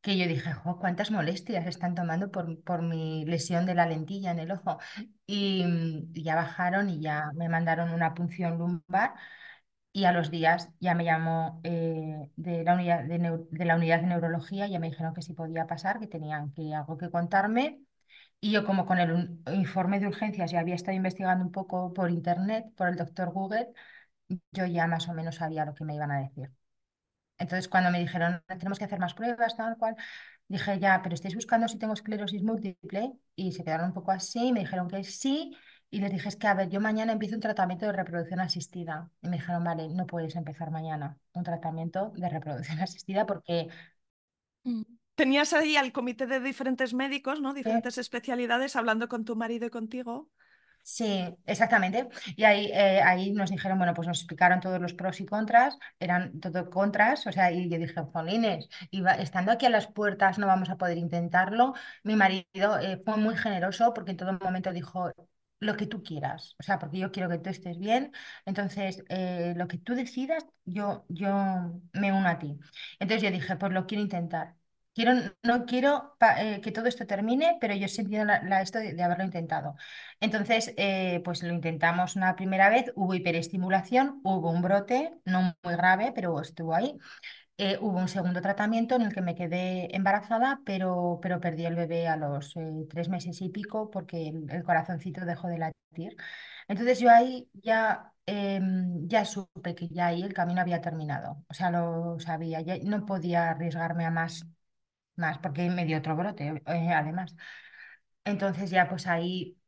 que 0.00 0.16
yo 0.16 0.26
dije, 0.28 0.50
cuántas 0.80 1.10
molestias 1.10 1.66
están 1.66 1.94
tomando 1.94 2.30
por, 2.30 2.62
por 2.62 2.82
mi 2.82 3.24
lesión 3.24 3.66
de 3.66 3.74
la 3.74 3.86
lentilla 3.86 4.30
en 4.30 4.38
el 4.38 4.52
ojo. 4.52 4.78
Y, 5.26 5.64
ya 6.12 6.36
bajaron 6.36 6.88
y 6.90 7.00
ya 7.00 7.30
me 7.34 7.48
mandaron 7.48 7.92
una 7.92 8.14
punción 8.14 8.58
lumbar 8.58 9.14
y 9.92 10.04
a 10.04 10.12
los 10.12 10.30
días 10.30 10.70
ya 10.80 10.94
me 10.94 11.04
llamó 11.04 11.60
eh, 11.64 12.30
de 12.36 12.64
la 12.64 12.74
unidad 12.74 13.04
de, 13.04 13.18
de 13.50 13.64
la 13.64 13.76
unidad 13.76 14.00
de 14.00 14.06
neurología, 14.08 14.66
ya 14.68 14.78
me 14.78 14.90
dijeron 14.90 15.14
que 15.14 15.22
sí 15.22 15.32
podía 15.34 15.66
pasar, 15.66 15.98
que 16.00 16.06
tenían 16.06 16.52
que 16.52 16.74
algo 16.74 16.98
que 16.98 17.10
contarme. 17.10 17.80
Y 18.40 18.52
yo 18.52 18.64
como 18.66 18.86
con 18.86 18.98
el 18.98 19.40
informe 19.54 20.00
de 20.00 20.08
urgencias 20.08 20.50
ya 20.52 20.60
había 20.60 20.74
estado 20.74 20.96
investigando 20.96 21.44
un 21.44 21.52
poco 21.52 21.92
por 21.94 22.10
internet, 22.10 22.66
por 22.76 22.88
el 22.88 22.96
doctor 22.96 23.30
Google, 23.32 23.68
yo 24.52 24.66
ya 24.66 24.86
más 24.86 25.08
o 25.08 25.14
menos 25.14 25.36
sabía 25.36 25.64
lo 25.64 25.74
que 25.74 25.84
me 25.84 25.94
iban 25.94 26.10
a 26.12 26.20
decir. 26.20 26.50
Entonces, 27.38 27.68
cuando 27.68 27.90
me 27.90 27.98
dijeron, 28.00 28.42
tenemos 28.48 28.78
que 28.78 28.84
hacer 28.86 28.98
más 28.98 29.14
pruebas, 29.14 29.56
tal 29.56 29.76
cual, 29.78 29.96
dije, 30.48 30.78
ya, 30.78 31.00
pero 31.02 31.14
estáis 31.14 31.34
buscando 31.34 31.68
si 31.68 31.78
tengo 31.78 31.94
esclerosis 31.94 32.42
múltiple. 32.42 33.12
Y 33.34 33.52
se 33.52 33.64
quedaron 33.64 33.86
un 33.88 33.94
poco 33.94 34.12
así, 34.12 34.52
me 34.52 34.60
dijeron 34.60 34.88
que 34.88 35.04
sí. 35.04 35.56
Y 35.90 36.00
les 36.00 36.10
dije, 36.10 36.28
es 36.28 36.36
que, 36.36 36.46
a 36.48 36.54
ver, 36.54 36.68
yo 36.68 36.80
mañana 36.80 37.12
empiezo 37.12 37.36
un 37.36 37.40
tratamiento 37.40 37.86
de 37.86 37.92
reproducción 37.92 38.40
asistida. 38.40 39.10
Y 39.22 39.28
me 39.28 39.36
dijeron, 39.36 39.64
vale, 39.64 39.88
no 39.88 40.06
puedes 40.06 40.34
empezar 40.36 40.70
mañana 40.70 41.18
un 41.34 41.44
tratamiento 41.44 42.12
de 42.16 42.28
reproducción 42.28 42.78
asistida 42.80 43.26
porque 43.26 43.68
Mm. 44.64 44.82
Tenías 45.14 45.52
ahí 45.54 45.76
al 45.76 45.92
comité 45.92 46.26
de 46.26 46.40
diferentes 46.40 46.92
médicos, 46.92 47.40
¿no? 47.40 47.54
eh, 47.64 47.80
Diferentes 47.80 47.96
especialidades 47.98 48.76
hablando 48.76 49.08
con 49.08 49.24
tu 49.24 49.34
marido 49.34 49.66
y 49.66 49.70
contigo. 49.70 50.28
Sí, 50.88 51.34
exactamente. 51.46 52.08
Y 52.36 52.44
ahí, 52.44 52.66
eh, 52.72 53.00
ahí 53.02 53.32
nos 53.32 53.50
dijeron, 53.50 53.76
bueno, 53.76 53.92
pues 53.92 54.06
nos 54.06 54.18
explicaron 54.20 54.60
todos 54.60 54.80
los 54.80 54.94
pros 54.94 55.20
y 55.20 55.26
contras, 55.26 55.76
eran 55.98 56.38
todo 56.38 56.70
contras, 56.70 57.26
o 57.26 57.32
sea, 57.32 57.50
y 57.50 57.68
yo 57.68 57.76
dije, 57.78 58.00
jolines, 58.12 58.68
iba, 58.92 59.12
estando 59.14 59.50
aquí 59.50 59.66
a 59.66 59.70
las 59.70 59.88
puertas 59.88 60.38
no 60.38 60.46
vamos 60.46 60.70
a 60.70 60.76
poder 60.76 60.96
intentarlo. 60.96 61.74
Mi 62.04 62.14
marido 62.14 62.78
eh, 62.78 63.02
fue 63.04 63.16
muy 63.16 63.36
generoso 63.36 63.92
porque 63.94 64.12
en 64.12 64.16
todo 64.16 64.38
momento 64.40 64.72
dijo, 64.72 65.10
lo 65.58 65.76
que 65.76 65.86
tú 65.88 66.02
quieras, 66.04 66.54
o 66.60 66.62
sea, 66.62 66.78
porque 66.78 66.98
yo 66.98 67.10
quiero 67.10 67.28
que 67.30 67.38
tú 67.38 67.50
estés 67.50 67.78
bien, 67.78 68.12
entonces 68.44 69.02
eh, 69.08 69.54
lo 69.56 69.66
que 69.66 69.78
tú 69.78 69.94
decidas, 69.94 70.46
yo, 70.66 71.04
yo 71.08 71.80
me 71.94 72.12
uno 72.12 72.28
a 72.28 72.38
ti. 72.38 72.56
Entonces 73.00 73.22
yo 73.24 73.30
dije, 73.32 73.56
pues 73.56 73.72
lo 73.72 73.86
quiero 73.88 74.02
intentar. 74.02 74.54
No 75.42 75.66
quiero 75.66 76.16
eh, 76.38 76.60
que 76.62 76.72
todo 76.72 76.86
esto 76.86 77.06
termine, 77.06 77.58
pero 77.60 77.74
yo 77.74 77.86
he 77.86 77.88
sentido 77.88 78.24
la, 78.24 78.42
la- 78.42 78.62
esto 78.62 78.78
de 78.78 78.94
de 78.94 79.02
haberlo 79.02 79.24
intentado. 79.24 79.74
Entonces, 80.20 80.72
eh, 80.76 81.20
pues 81.24 81.42
lo 81.42 81.52
intentamos 81.52 82.16
una 82.16 82.34
primera 82.36 82.68
vez, 82.70 82.92
hubo 82.94 83.14
hiperestimulación, 83.14 84.20
hubo 84.24 84.50
un 84.50 84.62
brote, 84.62 85.12
no 85.24 85.54
muy 85.62 85.74
grave, 85.76 86.12
pero 86.14 86.40
estuvo 86.40 86.74
ahí. 86.74 86.98
Eh, 87.58 87.78
hubo 87.80 87.98
un 87.98 88.08
segundo 88.08 88.40
tratamiento 88.42 88.96
en 88.96 89.02
el 89.02 89.14
que 89.14 89.22
me 89.22 89.34
quedé 89.36 89.94
embarazada, 89.96 90.60
pero, 90.66 91.20
pero 91.22 91.40
perdí 91.40 91.66
el 91.66 91.76
bebé 91.76 92.08
a 92.08 92.16
los 92.16 92.54
tres 92.90 93.08
meses 93.10 93.40
y 93.42 93.50
pico 93.50 93.90
porque 93.90 94.28
el, 94.28 94.46
el 94.50 94.64
corazoncito 94.64 95.24
dejó 95.26 95.48
de 95.48 95.58
latir. 95.58 96.16
Entonces 96.68 97.00
yo 97.00 97.10
ahí 97.10 97.48
ya, 97.54 98.12
em, 98.26 99.06
ya 99.08 99.24
supe 99.24 99.74
que 99.74 99.88
ya 99.88 100.06
ahí 100.08 100.22
el 100.22 100.34
camino 100.34 100.60
había 100.60 100.80
terminado, 100.80 101.44
o 101.48 101.54
sea, 101.54 101.70
lo 101.70 102.18
sabía, 102.20 102.60
ya 102.60 102.76
no 102.82 103.06
podía 103.06 103.50
arriesgarme 103.50 104.04
a 104.06 104.10
más, 104.10 104.46
más 105.16 105.38
porque 105.38 105.68
me 105.70 105.84
dio 105.84 105.98
otro 105.98 106.16
brote, 106.16 106.46
eh, 106.66 106.92
además. 106.92 107.36
Entonces 108.24 108.70
ya 108.70 108.88
pues 108.88 109.06
ahí 109.06 109.58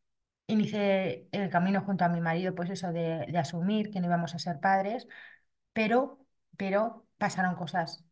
inicié 0.46 1.28
el 1.32 1.50
camino 1.50 1.82
junto 1.82 2.04
a 2.04 2.08
mi 2.08 2.20
marido, 2.20 2.54
pues 2.54 2.70
eso 2.70 2.92
de, 2.92 3.26
de 3.28 3.38
asumir 3.38 3.90
que 3.90 4.00
no 4.00 4.06
íbamos 4.08 4.34
a 4.34 4.38
ser 4.38 4.60
padres, 4.60 5.08
pero, 5.72 6.20
pero 6.56 7.06
pasaron 7.18 7.56
cosas 7.56 8.04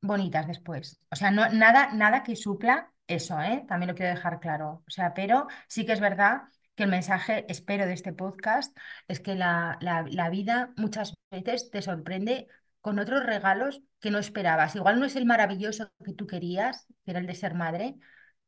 bonitas 0.00 0.46
después. 0.46 1.00
O 1.10 1.16
sea, 1.16 1.30
no, 1.30 1.48
nada, 1.50 1.92
nada 1.94 2.22
que 2.22 2.36
supla 2.36 2.92
eso, 3.06 3.40
¿eh? 3.40 3.64
También 3.68 3.88
lo 3.90 3.94
quiero 3.94 4.14
dejar 4.14 4.40
claro. 4.40 4.84
O 4.86 4.90
sea, 4.90 5.14
pero 5.14 5.46
sí 5.68 5.86
que 5.86 5.92
es 5.92 6.00
verdad 6.00 6.42
que 6.74 6.84
el 6.84 6.90
mensaje, 6.90 7.46
espero, 7.48 7.86
de 7.86 7.94
este 7.94 8.12
podcast 8.12 8.76
es 9.08 9.20
que 9.20 9.34
la, 9.34 9.78
la, 9.80 10.04
la 10.08 10.30
vida 10.30 10.72
muchas 10.76 11.14
veces 11.30 11.70
te 11.70 11.82
sorprende 11.82 12.48
con 12.86 13.00
otros 13.00 13.24
regalos 13.26 13.82
que 13.98 14.12
no 14.12 14.18
esperabas. 14.20 14.76
Igual 14.76 15.00
no 15.00 15.06
es 15.06 15.16
el 15.16 15.26
maravilloso 15.26 15.90
que 16.04 16.12
tú 16.14 16.28
querías, 16.28 16.86
que 17.04 17.10
era 17.10 17.18
el 17.18 17.26
de 17.26 17.34
ser 17.34 17.54
madre, 17.54 17.96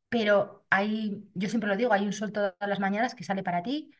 pero 0.09 0.65
hay, 0.69 1.29
yo 1.33 1.49
siempre 1.49 1.69
lo 1.69 1.75
digo, 1.77 1.91
hay 1.93 2.05
un 2.05 2.13
sol 2.13 2.31
todas 2.31 2.55
las 2.61 2.79
mañanas 2.79 3.15
que 3.15 3.25
sale 3.25 3.43
para 3.43 3.63
ti 3.63 3.91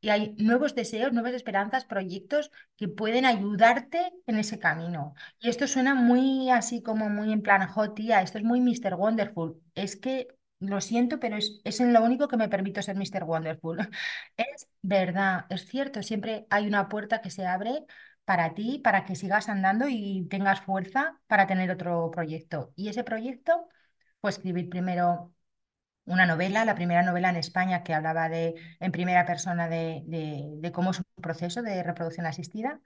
y 0.00 0.08
hay 0.10 0.34
nuevos 0.38 0.74
deseos, 0.74 1.12
nuevas 1.12 1.34
esperanzas, 1.34 1.84
proyectos 1.84 2.50
que 2.76 2.88
pueden 2.88 3.24
ayudarte 3.24 4.12
en 4.26 4.38
ese 4.38 4.58
camino. 4.58 5.14
Y 5.38 5.48
esto 5.48 5.68
suena 5.68 5.94
muy 5.94 6.50
así 6.50 6.82
como 6.82 7.08
muy 7.08 7.32
en 7.32 7.42
plan, 7.42 7.68
jo, 7.68 7.84
esto 7.84 8.38
es 8.38 8.44
muy 8.44 8.60
Mr. 8.60 8.94
Wonderful. 8.96 9.62
Es 9.76 9.96
que 9.96 10.26
lo 10.58 10.80
siento, 10.80 11.20
pero 11.20 11.36
es, 11.36 11.60
es 11.64 11.80
en 11.80 11.92
lo 11.92 12.02
único 12.02 12.28
que 12.28 12.36
me 12.36 12.48
permito 12.48 12.82
ser 12.82 12.96
Mr. 12.96 13.24
Wonderful. 13.24 13.78
Es 14.36 14.66
verdad, 14.82 15.46
es 15.50 15.66
cierto, 15.68 16.02
siempre 16.02 16.46
hay 16.50 16.66
una 16.66 16.88
puerta 16.88 17.20
que 17.22 17.30
se 17.30 17.46
abre 17.46 17.84
para 18.24 18.54
ti, 18.54 18.80
para 18.82 19.04
que 19.04 19.16
sigas 19.16 19.48
andando 19.48 19.86
y 19.88 20.26
tengas 20.30 20.60
fuerza 20.60 21.20
para 21.26 21.46
tener 21.46 21.70
otro 21.70 22.10
proyecto. 22.10 22.72
Y 22.76 22.88
ese 22.88 23.04
proyecto, 23.04 23.68
pues 24.20 24.36
escribir 24.36 24.68
primero 24.70 25.32
una 26.06 26.26
novela, 26.26 26.64
la 26.64 26.74
primera 26.74 27.02
novela 27.02 27.30
en 27.30 27.36
España 27.36 27.82
que 27.82 27.94
hablaba 27.94 28.28
de, 28.28 28.54
en 28.80 28.92
primera 28.92 29.24
persona 29.26 29.68
de, 29.68 30.02
de- 30.06 30.44
de 30.58 30.72
cómo 30.72 30.90
es 30.90 30.98
un 31.00 31.06
proceso 31.22 31.62
de 31.62 31.82
reproducción 31.82 32.26
asistida. 32.26 32.80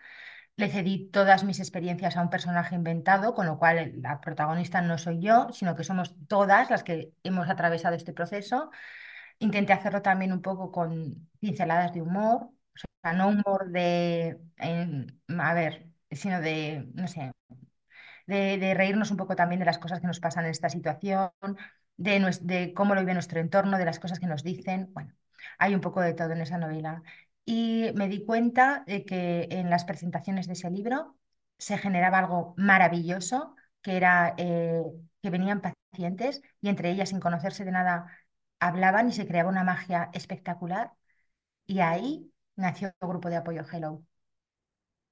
Le 0.57 0.69
cedí 0.71 1.09
todas 1.11 1.45
mis 1.45 1.61
experiencias 1.61 2.17
a 2.17 2.23
un 2.23 2.31
personaje 2.31 2.75
inventado, 2.77 3.35
con 3.35 3.47
lo 3.47 3.59
cual 3.59 3.95
la 4.03 4.21
protagonista 4.21 4.83
no 4.83 4.99
soy 4.99 5.21
yo, 5.21 5.49
sino 5.53 5.77
que 5.77 5.85
somos 5.85 6.15
todas 6.29 6.71
las 6.71 6.83
que 6.85 7.13
hemos 7.25 7.49
atravesado 7.49 7.97
este 7.97 8.13
proceso. 8.13 8.71
Intenté 9.39 9.73
hacerlo 9.73 10.03
también 10.03 10.33
un 10.33 10.43
poco 10.43 10.73
con 10.73 11.29
pinceladas 11.41 11.93
de 11.95 12.03
humor, 12.03 12.51
no 13.15 13.29
humor 13.29 13.71
de, 13.71 14.39
en- 14.59 15.21
a 15.41 15.55
ver, 15.55 15.89
sino 16.11 16.41
de, 16.41 16.91
no 16.95 17.09
sé, 17.09 17.33
de, 18.27 18.59
de 18.59 18.75
reírnos 18.75 19.11
un 19.11 19.17
poco 19.17 19.37
también 19.37 19.61
de 19.61 19.67
las 19.67 19.79
cosas 19.79 20.01
que 20.01 20.07
nos 20.07 20.21
pasan 20.21 20.45
en 20.45 20.51
esta 20.53 20.69
situación, 20.71 21.31
de 21.97 22.73
cómo 22.75 22.95
lo 22.95 23.01
vive 23.01 23.15
nuestro 23.15 23.41
entorno, 23.41 23.79
de 23.79 23.85
las 23.85 23.99
cosas 23.99 24.21
que 24.21 24.27
nos 24.27 24.43
dicen. 24.43 24.91
Bueno, 24.93 25.13
Hay 25.59 25.75
un 25.75 25.81
poco 25.81 26.01
de 26.01 26.15
todo 26.15 26.33
en 26.33 26.41
esa 26.41 26.59
novela. 26.59 27.03
Y 27.45 27.91
me 27.95 28.09
di 28.09 28.25
cuenta 28.25 28.85
de 28.87 29.05
que 29.05 29.49
en 29.51 29.71
las 29.71 29.85
presentaciones 29.85 30.47
de 30.47 30.53
ese 30.55 30.71
libro 30.71 31.17
se 31.59 31.79
generaba 31.79 32.19
algo 32.19 32.55
maravilloso, 32.57 33.55
que 33.83 33.97
era 33.97 34.35
eh, 34.39 34.83
que 35.23 35.31
venían 35.31 35.61
pacientes 35.93 36.43
y 36.61 36.69
entre 36.69 36.91
ellas, 36.91 37.09
sin 37.11 37.21
conocerse 37.21 37.65
de 37.65 37.73
nada, 37.73 38.07
hablaban 38.61 39.09
y 39.09 39.13
se 39.13 39.27
creaba 39.27 39.49
una 39.51 39.65
magia 39.65 40.11
espectacular. 40.13 40.93
Y 41.67 41.81
ahí 41.81 42.33
nació 42.59 42.89
el 42.89 43.09
grupo 43.09 43.31
de 43.31 43.37
apoyo 43.37 43.65
Hello, 43.73 44.05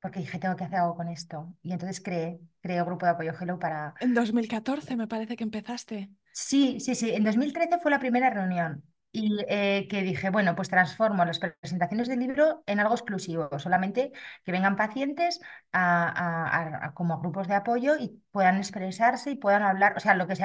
porque 0.01 0.21
dije, 0.21 0.39
tengo 0.39 0.57
que 0.57 0.65
hacer 0.65 0.79
algo 0.79 0.97
con 0.97 1.09
esto. 1.09 1.55
Y 1.63 1.73
entonces 1.73 2.01
creé, 2.01 2.41
creé 2.61 2.79
el 2.79 2.85
grupo 2.85 3.07
de 3.07 3.13
apoyo 3.13 3.33
Hello 3.41 3.59
para... 3.59 3.95
En 4.01 4.15
2014 4.15 4.97
me 4.97 5.09
parece 5.09 5.37
que 5.37 5.45
empezaste. 5.45 6.11
Sí, 6.33 6.81
sí, 6.81 6.95
sí. 6.95 7.11
En 7.11 7.25
2013 7.25 7.79
fue 7.79 7.91
la 7.91 7.99
primera 7.99 8.31
reunión 8.31 8.85
y 9.17 9.35
eh, 9.49 9.89
que 9.89 10.03
dije, 10.03 10.29
bueno, 10.29 10.55
pues 10.55 10.69
transformo 10.69 11.25
las 11.25 11.39
presentaciones 11.39 12.07
del 12.09 12.21
libro 12.21 12.63
en 12.67 12.81
algo 12.81 12.95
exclusivo, 12.95 13.49
solamente 13.59 14.13
que 14.45 14.53
vengan 14.53 14.77
pacientes 14.77 15.41
a, 15.73 16.93
como 16.95 17.19
grupos 17.21 17.49
de 17.49 17.55
apoyo 17.55 17.97
y 17.99 18.23
puedan 18.31 18.59
expresarse 18.59 19.31
y 19.31 19.37
puedan 19.37 19.63
hablar, 19.63 19.95
o 19.97 20.01
sea, 20.01 20.15
lo 20.15 20.27
que 20.27 20.37
se, 20.37 20.45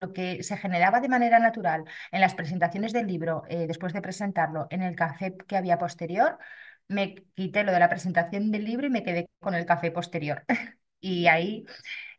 lo 0.00 0.12
que 0.12 0.42
se 0.44 0.56
generaba 0.56 1.00
de 1.00 1.08
manera 1.08 1.40
natural 1.40 1.84
en 2.12 2.20
las 2.20 2.34
presentaciones 2.36 2.92
del 2.92 3.08
libro, 3.08 3.42
eh, 3.48 3.66
después 3.66 3.92
de 3.92 4.02
presentarlo 4.02 4.68
en 4.70 4.82
el 4.82 4.94
café 4.94 5.36
que 5.36 5.56
había 5.56 5.78
posterior, 5.78 6.38
me 6.86 7.16
quité 7.34 7.64
lo 7.64 7.72
de 7.72 7.80
la 7.80 7.88
presentación 7.88 8.52
del 8.52 8.64
libro 8.64 8.86
y 8.86 8.90
me 8.90 9.02
quedé 9.02 9.28
con 9.40 9.54
el 9.54 9.66
café 9.66 9.90
posterior. 9.90 10.44
Y 11.04 11.26
ahí 11.26 11.66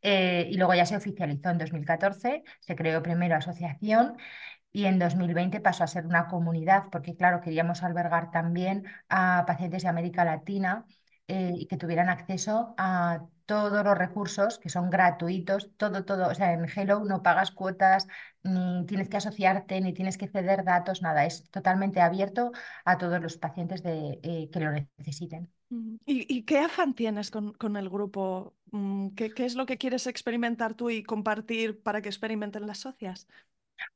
eh, 0.01 0.47
y 0.51 0.57
luego 0.57 0.73
ya 0.73 0.85
se 0.85 0.95
oficializó 0.97 1.49
en 1.49 1.57
2014, 1.57 2.43
se 2.59 2.75
creó 2.75 3.01
primero 3.01 3.35
asociación 3.35 4.17
y 4.73 4.85
en 4.85 4.99
2020 4.99 5.61
pasó 5.61 5.83
a 5.85 5.87
ser 5.87 6.05
una 6.07 6.27
comunidad, 6.27 6.85
porque 6.91 7.15
claro, 7.15 7.41
queríamos 7.41 7.83
albergar 7.83 8.31
también 8.31 8.85
a 9.09 9.45
pacientes 9.47 9.83
de 9.83 9.89
América 9.89 10.25
Latina 10.25 10.85
eh, 11.27 11.53
y 11.55 11.67
que 11.67 11.77
tuvieran 11.77 12.09
acceso 12.09 12.75
a 12.77 13.25
todos 13.45 13.83
los 13.85 13.97
recursos 13.97 14.59
que 14.59 14.69
son 14.69 14.89
gratuitos, 14.89 15.71
todo, 15.77 16.05
todo, 16.05 16.29
o 16.29 16.35
sea, 16.35 16.53
en 16.53 16.65
Hello 16.65 17.03
no 17.05 17.21
pagas 17.23 17.51
cuotas, 17.51 18.07
ni 18.43 18.85
tienes 18.85 19.09
que 19.09 19.17
asociarte, 19.17 19.79
ni 19.81 19.93
tienes 19.93 20.17
que 20.17 20.27
ceder 20.27 20.63
datos, 20.63 21.01
nada, 21.01 21.25
es 21.25 21.49
totalmente 21.51 22.01
abierto 22.01 22.51
a 22.85 22.97
todos 22.97 23.21
los 23.21 23.37
pacientes 23.37 23.83
de, 23.83 24.19
eh, 24.23 24.49
que 24.51 24.59
lo 24.59 24.71
necesiten. 24.71 25.51
Mm, 25.69 25.95
¿Y, 26.05 26.33
y 26.37 26.43
qué 26.43 26.59
afán 26.59 26.93
tienes 26.95 27.31
con, 27.31 27.53
con 27.53 27.75
el 27.77 27.89
grupo? 27.89 28.55
Mm, 28.71 29.09
¿Qué, 29.09 29.33
qué 29.33 29.45
es 29.45 29.55
lo 29.55 29.65
que 29.65 29.77
quieres 29.77 30.07
experimentar 30.07 30.73
tú 30.75 30.89
y 30.89 31.03
compartir 31.03 31.81
para 31.81 32.01
que 32.01 32.09
experimenten 32.09 32.67
las 32.67 32.79
socias? 32.79 33.27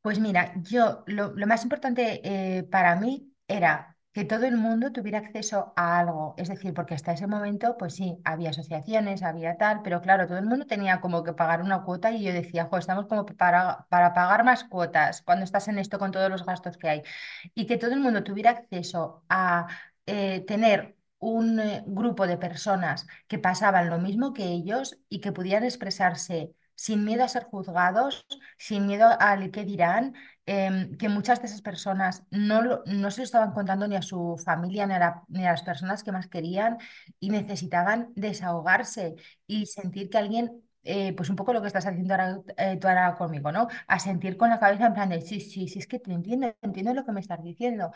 Pues 0.01 0.19
mira, 0.19 0.53
yo 0.63 1.03
lo, 1.07 1.33
más 1.47 1.63
importante 1.63 2.21
eh, 2.23 2.63
para 2.63 2.95
mí 2.95 3.31
era 3.47 3.95
que 4.11 4.25
todo 4.25 4.45
el 4.45 4.57
mundo 4.57 4.91
tuviera 4.91 5.19
acceso 5.19 5.73
a 5.75 5.99
algo. 5.99 6.33
Es 6.37 6.47
decir, 6.49 6.73
porque 6.73 6.95
hasta 6.95 7.11
ese 7.13 7.27
momento, 7.27 7.77
pues 7.77 7.95
sí, 7.95 8.17
había 8.23 8.49
asociaciones, 8.49 9.21
había 9.21 9.57
tal, 9.57 9.81
pero 9.83 10.01
claro, 10.01 10.25
todo 10.27 10.37
el 10.39 10.45
mundo 10.45 10.65
tenía 10.65 10.99
como 11.01 11.23
que 11.23 11.33
pagar 11.33 11.61
una 11.61 11.83
cuota 11.83 12.11
y 12.11 12.23
yo 12.23 12.33
decía, 12.33 12.65
jo, 12.65 12.77
estamos 12.77 13.05
como 13.07 13.25
para, 13.25 13.85
para 13.89 14.13
pagar 14.13 14.43
más 14.43 14.63
cuotas 14.63 15.21
cuando 15.21 15.43
estás 15.43 15.67
en 15.67 15.77
esto 15.77 15.99
con 15.99 16.11
todos 16.11 16.29
los 16.31 16.45
gastos 16.45 16.77
que 16.77 16.89
hay. 16.89 17.03
Y 17.53 17.65
que 17.67 17.77
todo 17.77 17.91
el 17.93 17.99
mundo 17.99 18.23
tuviera 18.23 18.51
acceso 18.51 19.23
a 19.29 19.67
eh, 20.05 20.41
tener 20.47 20.95
un 21.19 21.59
eh, 21.59 21.83
grupo 21.85 22.25
de 22.27 22.37
personas 22.37 23.07
que 23.27 23.37
pasaban 23.39 23.89
lo 23.89 23.99
mismo 23.99 24.33
que 24.33 24.45
ellos 24.45 24.97
y 25.09 25.19
que 25.21 25.31
pudieran 25.31 25.63
expresarse 25.63 26.53
sin 26.77 27.03
miedo 27.05 27.25
a 27.25 27.29
ser 27.29 27.43
juzgados 27.45 28.25
sin 28.57 28.87
miedo 28.87 29.07
al 29.19 29.51
qué 29.51 29.65
dirán, 29.65 30.13
em, 30.45 30.97
que 30.97 31.09
muchas 31.09 31.41
de 31.41 31.47
esas 31.47 31.61
personas 31.61 32.23
no, 32.31 32.61
no 32.85 33.11
se 33.11 33.21
lo 33.21 33.23
estaban 33.25 33.51
contando 33.53 33.87
ni 33.87 33.95
a 33.97 34.01
su 34.01 34.37
familia 34.45 34.87
ni 34.87 34.93
a, 34.95 34.99
la- 34.99 35.23
ni 35.27 35.45
a 35.45 35.51
las 35.51 35.63
personas 35.63 36.03
que 36.03 36.11
más 36.13 36.27
querían 36.27 36.77
y 37.19 37.29
necesitaban 37.29 38.11
desahogarse 38.15 39.15
y 39.47 39.65
sentir 39.65 40.09
que 40.09 40.17
alguien, 40.17 40.63
eh, 40.83 41.13
pues 41.15 41.29
un 41.29 41.35
poco 41.35 41.53
lo 41.53 41.61
que 41.61 41.67
estás 41.67 41.85
haciendo 41.85 42.13
ahora, 42.13 42.39
eh, 42.57 42.77
tú 42.79 42.87
ahora 42.87 43.15
conmigo, 43.17 43.51
¿no? 43.51 43.67
A 43.87 43.99
sentir 43.99 44.37
con 44.37 44.49
la 44.49 44.59
cabeza 44.59 44.85
en 44.87 44.93
plan 44.93 45.09
de, 45.09 45.21
sí, 45.21 45.39
sí, 45.41 45.67
sí, 45.67 45.79
es 45.79 45.87
que 45.87 45.99
te 45.99 46.11
entiendo, 46.13 46.55
entiendo 46.61 46.93
lo 46.93 47.05
que 47.05 47.11
me 47.11 47.19
estás 47.21 47.43
diciendo. 47.43 47.91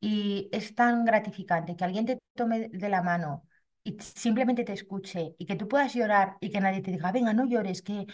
Y 0.00 0.48
es 0.52 0.74
tan 0.74 1.04
gratificante 1.04 1.76
que 1.76 1.84
alguien 1.84 2.06
te 2.06 2.18
tome 2.34 2.68
de 2.70 2.88
la 2.88 3.02
mano. 3.02 3.46
Y 3.84 3.96
simplemente 4.00 4.64
te 4.64 4.72
escuche 4.74 5.34
y 5.38 5.46
que 5.46 5.56
tú 5.56 5.68
puedas 5.68 5.94
llorar 5.94 6.36
y 6.40 6.50
que 6.50 6.60
nadie 6.60 6.82
te 6.82 6.92
diga, 6.92 7.12
venga, 7.12 7.32
no 7.34 7.46
llores, 7.48 7.82
que 7.82 8.06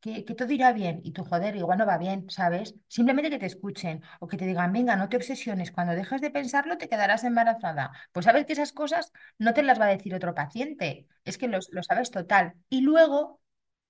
que, 0.00 0.24
que 0.26 0.36
todo 0.36 0.52
irá 0.52 0.72
bien 0.74 1.00
y 1.04 1.12
tú, 1.12 1.24
joder, 1.24 1.56
igual 1.56 1.78
no 1.78 1.86
va 1.86 1.98
bien, 1.98 2.30
¿sabes? 2.30 2.76
Simplemente 2.88 3.30
que 3.30 3.40
te 3.40 3.46
escuchen 3.46 4.02
o 4.20 4.28
que 4.28 4.38
te 4.38 4.46
digan, 4.46 4.72
venga, 4.72 4.96
no 4.96 5.08
te 5.10 5.16
obsesiones, 5.18 5.72
cuando 5.72 5.94
dejes 5.94 6.20
de 6.22 6.30
pensarlo 6.30 6.78
te 6.78 6.88
quedarás 6.90 7.24
embarazada. 7.24 7.92
Pues 8.12 8.26
sabes 8.26 8.46
que 8.46 8.54
esas 8.54 8.72
cosas 8.72 9.12
no 9.38 9.54
te 9.54 9.64
las 9.64 9.80
va 9.80 9.86
a 9.86 9.88
decir 9.88 10.14
otro 10.14 10.34
paciente, 10.36 11.08
es 11.24 11.38
que 11.38 11.48
lo 11.48 11.60
sabes 11.84 12.12
total. 12.12 12.54
Y 12.70 12.82
luego 12.82 13.41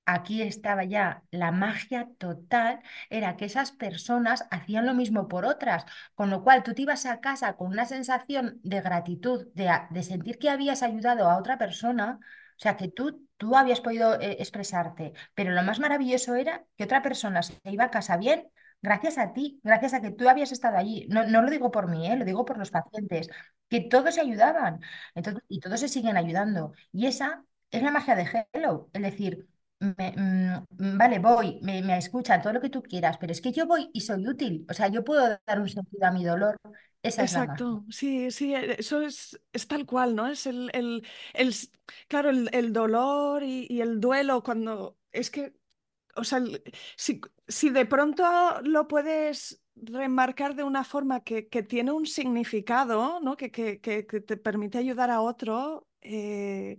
Aquí 0.04 0.42
estaba 0.42 0.82
ya 0.84 1.22
la 1.30 1.52
magia 1.52 2.08
total, 2.18 2.80
era 3.08 3.36
que 3.36 3.44
esas 3.44 3.70
personas 3.72 4.46
hacían 4.50 4.84
lo 4.86 4.94
mismo 4.94 5.28
por 5.28 5.44
otras, 5.46 5.84
con 6.14 6.28
lo 6.30 6.42
cual 6.42 6.62
tú 6.64 6.74
te 6.74 6.82
ibas 6.82 7.06
a 7.06 7.20
casa 7.20 7.56
con 7.56 7.68
una 7.68 7.84
sensación 7.86 8.60
de 8.64 8.80
gratitud, 8.80 9.46
de, 9.54 9.70
de 9.90 10.02
sentir 10.02 10.38
que 10.38 10.50
habías 10.50 10.82
ayudado 10.82 11.28
a 11.30 11.38
otra 11.38 11.56
persona, 11.56 12.18
o 12.22 12.60
sea, 12.62 12.76
que 12.76 12.88
tú, 12.88 13.28
tú 13.36 13.56
habías 13.56 13.80
podido 13.80 14.20
eh, 14.20 14.36
expresarte, 14.40 15.12
pero 15.34 15.52
lo 15.52 15.62
más 15.62 15.78
maravilloso 15.80 16.34
era 16.34 16.64
que 16.76 16.84
otra 16.84 17.02
persona 17.02 17.42
se 17.42 17.54
iba 17.64 17.84
a 17.84 17.90
casa 17.90 18.16
bien 18.16 18.48
gracias 18.82 19.18
a 19.18 19.32
ti, 19.32 19.60
gracias 19.62 19.94
a 19.94 20.00
que 20.00 20.10
tú 20.10 20.28
habías 20.28 20.50
estado 20.52 20.76
allí. 20.76 21.06
No, 21.08 21.24
no 21.26 21.42
lo 21.42 21.50
digo 21.50 21.70
por 21.70 21.88
mí, 21.88 22.08
eh, 22.10 22.16
lo 22.16 22.24
digo 22.24 22.44
por 22.44 22.58
los 22.58 22.70
pacientes, 22.72 23.30
que 23.68 23.80
todos 23.80 24.14
se 24.16 24.20
ayudaban 24.20 24.80
entonces, 25.14 25.42
y 25.48 25.60
todos 25.60 25.80
se 25.80 25.88
siguen 25.88 26.16
ayudando. 26.16 26.72
Y 26.92 27.06
esa 27.06 27.44
es 27.70 27.82
la 27.82 27.90
magia 27.92 28.14
de 28.16 28.46
Hello, 28.52 28.90
es 28.92 29.02
decir 29.02 29.48
mm, 29.82 30.98
vale, 30.98 31.18
voy, 31.18 31.58
me, 31.62 31.82
me 31.82 31.98
escuchan 31.98 32.40
todo 32.42 32.52
lo 32.52 32.60
que 32.60 32.70
tú 32.70 32.82
quieras, 32.82 33.18
pero 33.18 33.32
es 33.32 33.40
que 33.40 33.52
yo 33.52 33.66
voy 33.66 33.90
y 33.92 34.00
soy 34.02 34.26
útil. 34.28 34.66
O 34.70 34.74
sea, 34.74 34.88
yo 34.88 35.04
puedo 35.04 35.38
dar 35.46 35.60
un 35.60 35.68
sentido 35.68 36.06
a 36.06 36.12
mi 36.12 36.24
dolor. 36.24 36.56
Exacto, 37.16 37.84
sí, 37.90 38.30
sí, 38.30 38.54
e- 38.54 38.76
eso 38.80 39.02
es, 39.02 39.38
es 39.52 39.68
tal 39.68 39.84
cual, 39.86 40.14
¿no? 40.16 40.26
Es 40.28 40.46
el, 40.46 40.70
el, 40.74 41.06
el 41.34 41.54
claro, 42.08 42.30
el, 42.30 42.48
el 42.52 42.72
dolor 42.72 43.42
y, 43.42 43.66
y 43.68 43.80
el 43.82 44.00
duelo 44.00 44.42
cuando 44.42 44.98
es 45.12 45.30
que, 45.30 45.54
o 46.16 46.24
sea, 46.24 46.40
si, 46.96 47.20
si 47.48 47.70
de 47.70 47.86
pronto 47.86 48.24
lo 48.62 48.88
puedes 48.88 49.62
remarcar 49.76 50.54
de 50.56 50.64
una 50.64 50.84
forma 50.84 51.20
que, 51.24 51.48
que 51.48 51.62
tiene 51.62 51.92
un 51.92 52.06
significado, 52.06 53.20
¿no? 53.20 53.36
Que, 53.36 53.50
que, 53.52 53.80
que 53.80 54.04
te 54.04 54.36
permite 54.38 54.78
ayudar 54.78 55.10
a 55.10 55.20
otro, 55.22 55.88
eh, 56.02 56.78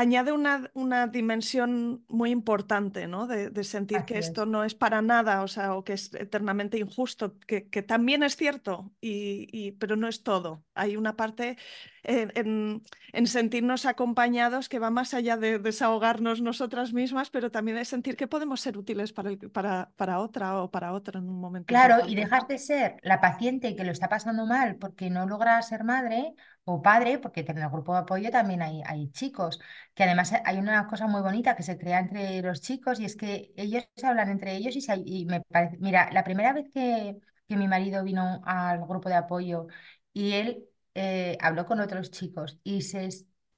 añade 0.00 0.32
una, 0.32 0.70
una 0.74 1.06
dimensión 1.08 2.04
muy 2.08 2.30
importante, 2.30 3.06
¿no? 3.08 3.26
De, 3.26 3.50
de 3.50 3.64
sentir 3.64 4.04
que 4.04 4.18
esto 4.18 4.44
es. 4.44 4.46
no 4.46 4.64
es 4.64 4.74
para 4.74 5.02
nada, 5.02 5.42
o 5.42 5.48
sea, 5.48 5.74
o 5.74 5.84
que 5.84 5.94
es 5.94 6.14
eternamente 6.14 6.78
injusto, 6.78 7.38
que, 7.46 7.68
que 7.68 7.82
también 7.82 8.22
es 8.22 8.36
cierto, 8.36 8.92
y, 9.00 9.48
y- 9.52 9.72
pero 9.72 9.96
no 9.96 10.08
es 10.08 10.22
todo. 10.22 10.64
Hay 10.74 10.96
una 10.96 11.16
parte 11.16 11.56
en, 12.02 12.32
en- 12.36 12.82
en 13.12 13.26
sentirnos 13.26 13.86
acompañados 13.86 14.68
que 14.68 14.78
va 14.78 14.90
más 14.90 15.14
allá 15.14 15.36
de 15.36 15.58
desahogarnos 15.58 16.40
nosotras 16.42 16.92
mismas, 16.92 17.30
pero 17.30 17.50
también 17.50 17.78
es 17.78 17.88
sentir 17.88 18.16
que 18.16 18.28
podemos 18.28 18.60
ser 18.60 18.78
útiles 18.78 19.12
para, 19.12 19.30
el- 19.30 19.38
para, 19.50 19.92
para 19.96 20.20
otra 20.20 20.62
o 20.62 20.70
para 20.70 20.92
otro 20.92 21.18
en 21.18 21.28
un 21.28 21.40
momento 21.40 21.66
Claro, 21.66 22.06
y 22.06 22.14
dejas 22.14 22.48
de 22.48 22.56
ser 22.58 22.96
la 23.02 23.20
paciente 23.20 23.76
que 23.76 23.84
lo 23.84 23.92
está 23.92 24.08
pasando 24.08 24.46
mal 24.46 24.76
porque 24.76 25.10
no 25.10 25.26
logra 25.26 25.60
ser 25.60 25.84
madre 25.84 26.34
o 26.70 26.82
padre, 26.82 27.18
porque 27.18 27.40
en 27.46 27.58
el 27.58 27.68
grupo 27.70 27.92
de 27.94 28.00
apoyo 28.00 28.30
también 28.30 28.62
hay, 28.62 28.82
hay 28.86 29.10
chicos, 29.12 29.60
que 29.94 30.04
además 30.04 30.32
hay 30.44 30.58
una 30.58 30.86
cosa 30.86 31.06
muy 31.06 31.22
bonita 31.22 31.56
que 31.56 31.62
se 31.62 31.78
crea 31.78 32.00
entre 32.00 32.42
los 32.42 32.60
chicos 32.60 33.00
y 33.00 33.04
es 33.06 33.16
que 33.16 33.52
ellos 33.56 33.84
hablan 34.02 34.28
entre 34.30 34.54
ellos 34.56 34.76
y, 34.76 34.80
se- 34.82 35.02
y 35.04 35.24
me 35.26 35.40
parece, 35.42 35.78
mira, 35.78 36.10
la 36.12 36.24
primera 36.24 36.52
vez 36.52 36.66
que, 36.74 37.16
que 37.48 37.56
mi 37.56 37.68
marido 37.68 38.04
vino 38.04 38.42
al 38.44 38.80
grupo 38.86 39.08
de 39.08 39.14
apoyo 39.16 39.66
y 40.12 40.32
él 40.32 40.64
eh, 40.94 41.36
habló 41.40 41.66
con 41.66 41.80
otros 41.80 42.10
chicos 42.10 42.58
y, 42.64 42.82
se, 42.82 43.08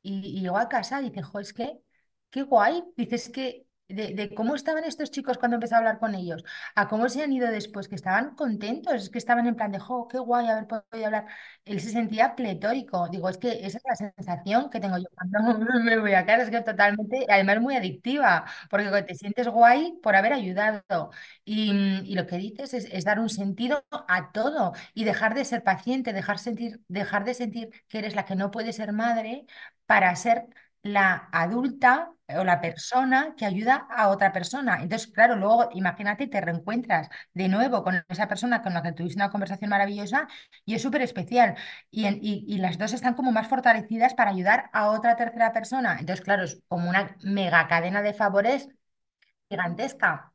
y, 0.03 0.41
llegó 0.41 0.59
a 0.59 0.69
casa 0.69 1.01
y 1.01 1.09
dice, 1.11 1.23
jo, 1.23 1.41
es 1.41 1.53
que, 1.53 1.79
qué 2.31 2.43
guay, 2.43 2.83
dices 2.97 3.29
que... 3.31 3.67
De, 3.95 4.33
cómo 4.35 4.55
estaban 4.55 4.85
estos 4.85 5.11
chicos 5.11 5.39
cuando 5.39 5.57
empecé 5.57 5.75
a 5.75 5.79
hablar 5.79 5.99
con 5.99 6.15
ellos 6.15 6.45
a 6.75 6.89
cómo 6.89 7.09
se 7.09 7.23
han 7.23 7.33
ido 7.33 7.49
después, 7.51 7.89
que 7.89 7.95
estaban 7.97 8.35
contentos, 8.35 8.95
es 8.95 9.11
que 9.11 9.19
estaban 9.19 9.47
en 9.47 9.57
plan 9.57 9.73
de, 9.73 9.79
jo, 9.79 10.09
qué 10.09 10.19
guay 10.19 10.49
haber 10.49 10.67
podido 10.67 11.07
hablar. 11.07 11.27
Él 11.65 11.81
se 11.81 11.91
sentía 11.91 12.35
pletórico. 12.35 13.09
Digo, 13.09 13.29
es 13.29 13.39
que 13.39 13.67
esa 13.67 13.79
es 13.79 13.85
la 13.85 13.97
sensación 13.97 14.71
que 14.71 14.81
tengo 14.81 14.99
yo 14.99 15.07
cuando 15.15 15.59
me 15.85 15.99
voy 15.99 16.15
a 16.15 16.25
casa, 16.27 16.43
es 16.45 16.51
que 16.51 16.61
totalmente, 16.63 17.27
además 17.29 17.61
muy 17.61 17.77
adictiva, 17.77 18.45
porque 18.71 18.91
te 19.03 19.15
sientes 19.15 19.49
guay 19.49 19.99
por 20.03 20.17
haber 20.17 20.33
ayudado. 20.33 21.11
Y, 21.45 21.73
y 22.05 22.15
lo 22.15 22.27
que 22.27 22.37
dices 22.37 22.75
es, 22.75 22.85
es 22.91 23.05
dar 23.05 23.19
un 23.21 23.29
sentido 23.29 23.85
a 24.09 24.33
todo 24.33 24.73
y 24.95 25.05
dejar 25.05 25.35
de 25.35 25.45
ser 25.45 25.63
paciente, 25.63 26.13
dejar, 26.13 26.39
sentir, 26.39 26.81
dejar 26.89 27.25
de 27.25 27.35
sentir 27.35 27.71
que 27.89 27.99
eres 27.99 28.15
la 28.15 28.25
que 28.25 28.37
no 28.37 28.51
puede 28.51 28.73
ser 28.73 28.93
madre 28.93 29.47
para 29.87 30.15
ser 30.17 30.47
la 30.83 31.29
adulta 31.33 32.13
o 32.29 32.45
la 32.45 32.61
persona 32.61 33.35
que 33.37 33.45
ayuda 33.45 33.87
a 33.91 34.09
otra 34.09 34.33
persona. 34.33 34.81
Entonces, 34.83 35.09
claro, 35.13 35.37
luego 35.37 35.69
imagínate, 35.75 36.27
te 36.29 36.41
reencuentras 36.41 37.09
de 37.35 37.49
nuevo 37.49 37.83
con 37.83 38.05
esa 38.09 38.29
persona 38.29 38.63
con 38.63 38.73
la 38.75 38.83
que 38.83 38.93
tuviste 38.93 39.19
una 39.19 39.31
conversación 39.31 39.71
maravillosa 39.71 40.29
y 40.65 40.75
es 40.75 40.83
súper 40.83 41.03
especial. 41.03 41.57
Y, 41.91 42.07
y 42.49 42.59
las 42.59 42.79
dos 42.79 42.93
están 42.93 43.15
como 43.15 43.33
más 43.33 43.49
fortalecidas 43.49 44.15
para 44.15 44.31
ayudar 44.31 44.71
a 44.73 44.91
otra 44.91 45.17
tercera 45.17 45.53
persona. 45.53 45.97
Entonces, 46.01 46.25
claro, 46.25 46.45
es 46.45 46.63
como 46.69 46.89
una 46.89 47.17
mega 47.23 47.67
cadena 47.69 48.03
de 48.03 48.15
favores 48.15 48.69
gigantesca. 49.51 50.30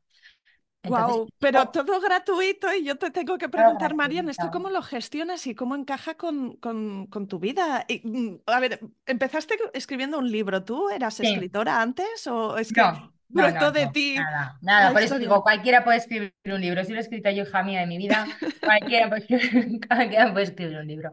Entonces, 0.86 1.16
Wow, 1.16 1.28
pero 1.38 1.62
oh, 1.62 1.68
todo 1.70 2.00
gratuito 2.00 2.72
y 2.72 2.84
yo 2.84 2.96
te 2.96 3.10
tengo 3.10 3.38
que 3.38 3.48
preguntar, 3.48 3.94
Marian, 3.94 4.28
¿esto 4.28 4.50
cómo 4.50 4.70
lo 4.70 4.82
gestionas 4.82 5.46
y 5.46 5.54
cómo 5.54 5.74
encaja 5.74 6.16
con, 6.16 6.56
con- 6.56 7.06
con 7.08 7.26
tu 7.28 7.38
vida? 7.40 7.84
Y, 7.88 8.06
mm, 8.06 8.42
a 8.46 8.60
ver, 8.60 8.80
empezaste 9.06 9.56
escribiendo 9.74 10.18
un 10.18 10.30
libro, 10.30 10.64
¿tú 10.64 10.88
eras 10.90 11.20
Sí. 11.20 11.26
escritora 11.26 11.82
antes 11.82 12.26
o 12.28 12.56
es 12.58 12.72
que 12.72 12.80
No, 12.82 13.15
no, 13.28 13.50
no, 13.50 13.52
brotó 13.52 13.72
de 13.72 13.86
no, 13.86 13.92
ti 13.92 14.14
nada, 14.14 14.58
nada. 14.62 14.92
Por 14.92 15.02
eso 15.02 15.18
digo, 15.18 15.42
cualquiera 15.42 15.84
puede 15.84 15.98
escribir 15.98 16.32
un 16.46 16.60
libro. 16.60 16.84
Si 16.84 16.92
lo 16.92 16.98
he 16.98 17.02
escrito 17.02 17.30
yo, 17.30 17.42
hija 17.42 17.62
mía, 17.62 17.80
de 17.80 17.86
mi 17.86 17.98
vida, 17.98 18.26
cualquiera 18.60 19.08
puede 19.08 19.20
escribir, 19.22 19.80
cualquiera 19.88 20.32
puede 20.32 20.44
escribir 20.44 20.76
un 20.78 20.86
libro. 20.86 21.12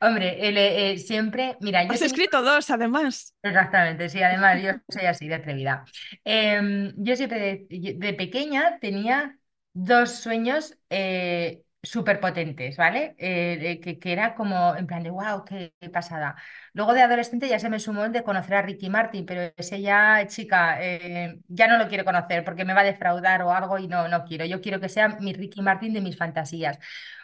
Hombre, 0.00 0.48
el, 0.48 0.56
eh, 0.56 0.92
eh, 0.92 0.98
siempre, 0.98 1.56
mira, 1.60 1.82
yo 1.84 1.92
Has 1.92 2.02
escrito 2.02 2.42
dos, 2.42 2.70
además. 2.70 3.34
exactamente, 3.42 4.08
sí, 4.08 4.22
además 4.22 4.62
yo 4.62 4.72
soy 4.88 5.06
así 5.06 5.28
de 5.28 5.34
atrevida. 5.34 5.84
Em, 6.24 6.92
yo 6.96 7.16
siempre 7.16 7.66
de, 7.68 7.94
de 7.98 8.14
pequeña 8.14 8.78
tenía 8.80 9.36
dos 9.72 10.10
sueños 10.12 10.76
eh, 10.90 11.63
súper 11.84 12.20
potentes, 12.20 12.76
¿vale? 12.76 13.14
Eh, 13.18 13.80
que, 13.82 13.98
que 13.98 14.12
era 14.12 14.34
como 14.34 14.74
en 14.76 14.86
plan 14.86 15.02
de, 15.02 15.10
wow, 15.10 15.44
qué, 15.44 15.74
pasada. 15.92 16.36
Luego 16.72 16.94
de 16.94 17.02
adolescente 17.02 17.48
ya 17.48 17.58
se 17.58 17.68
me 17.70 17.78
sumó 17.80 18.04
el 18.04 18.12
de 18.12 18.24
conocer 18.24 18.54
a 18.56 18.62
Ricky 18.62 18.90
Martin, 18.90 19.26
pero 19.26 19.52
ese 19.56 19.80
ya, 19.80 20.26
chica, 20.26 20.78
eh, 20.82 21.38
ya 21.48 21.68
no 21.68 21.78
lo 21.78 21.88
quiero 21.88 22.04
conocer 22.04 22.44
porque 22.44 22.64
me 22.64 22.74
va 22.74 22.80
a 22.80 22.84
defraudar 22.84 23.42
o 23.42 23.52
algo 23.52 23.78
y 23.78 23.86
no, 23.88 24.08
no 24.08 24.24
quiero. 24.24 24.44
Yo 24.44 24.60
quiero 24.60 24.80
que 24.80 24.88
sea 24.88 25.08
mi 25.20 25.32
Ricky 25.32 25.62
Martin 25.62 25.92
de 25.92 26.00
mis 26.00 26.16
fantasías. 26.16 26.78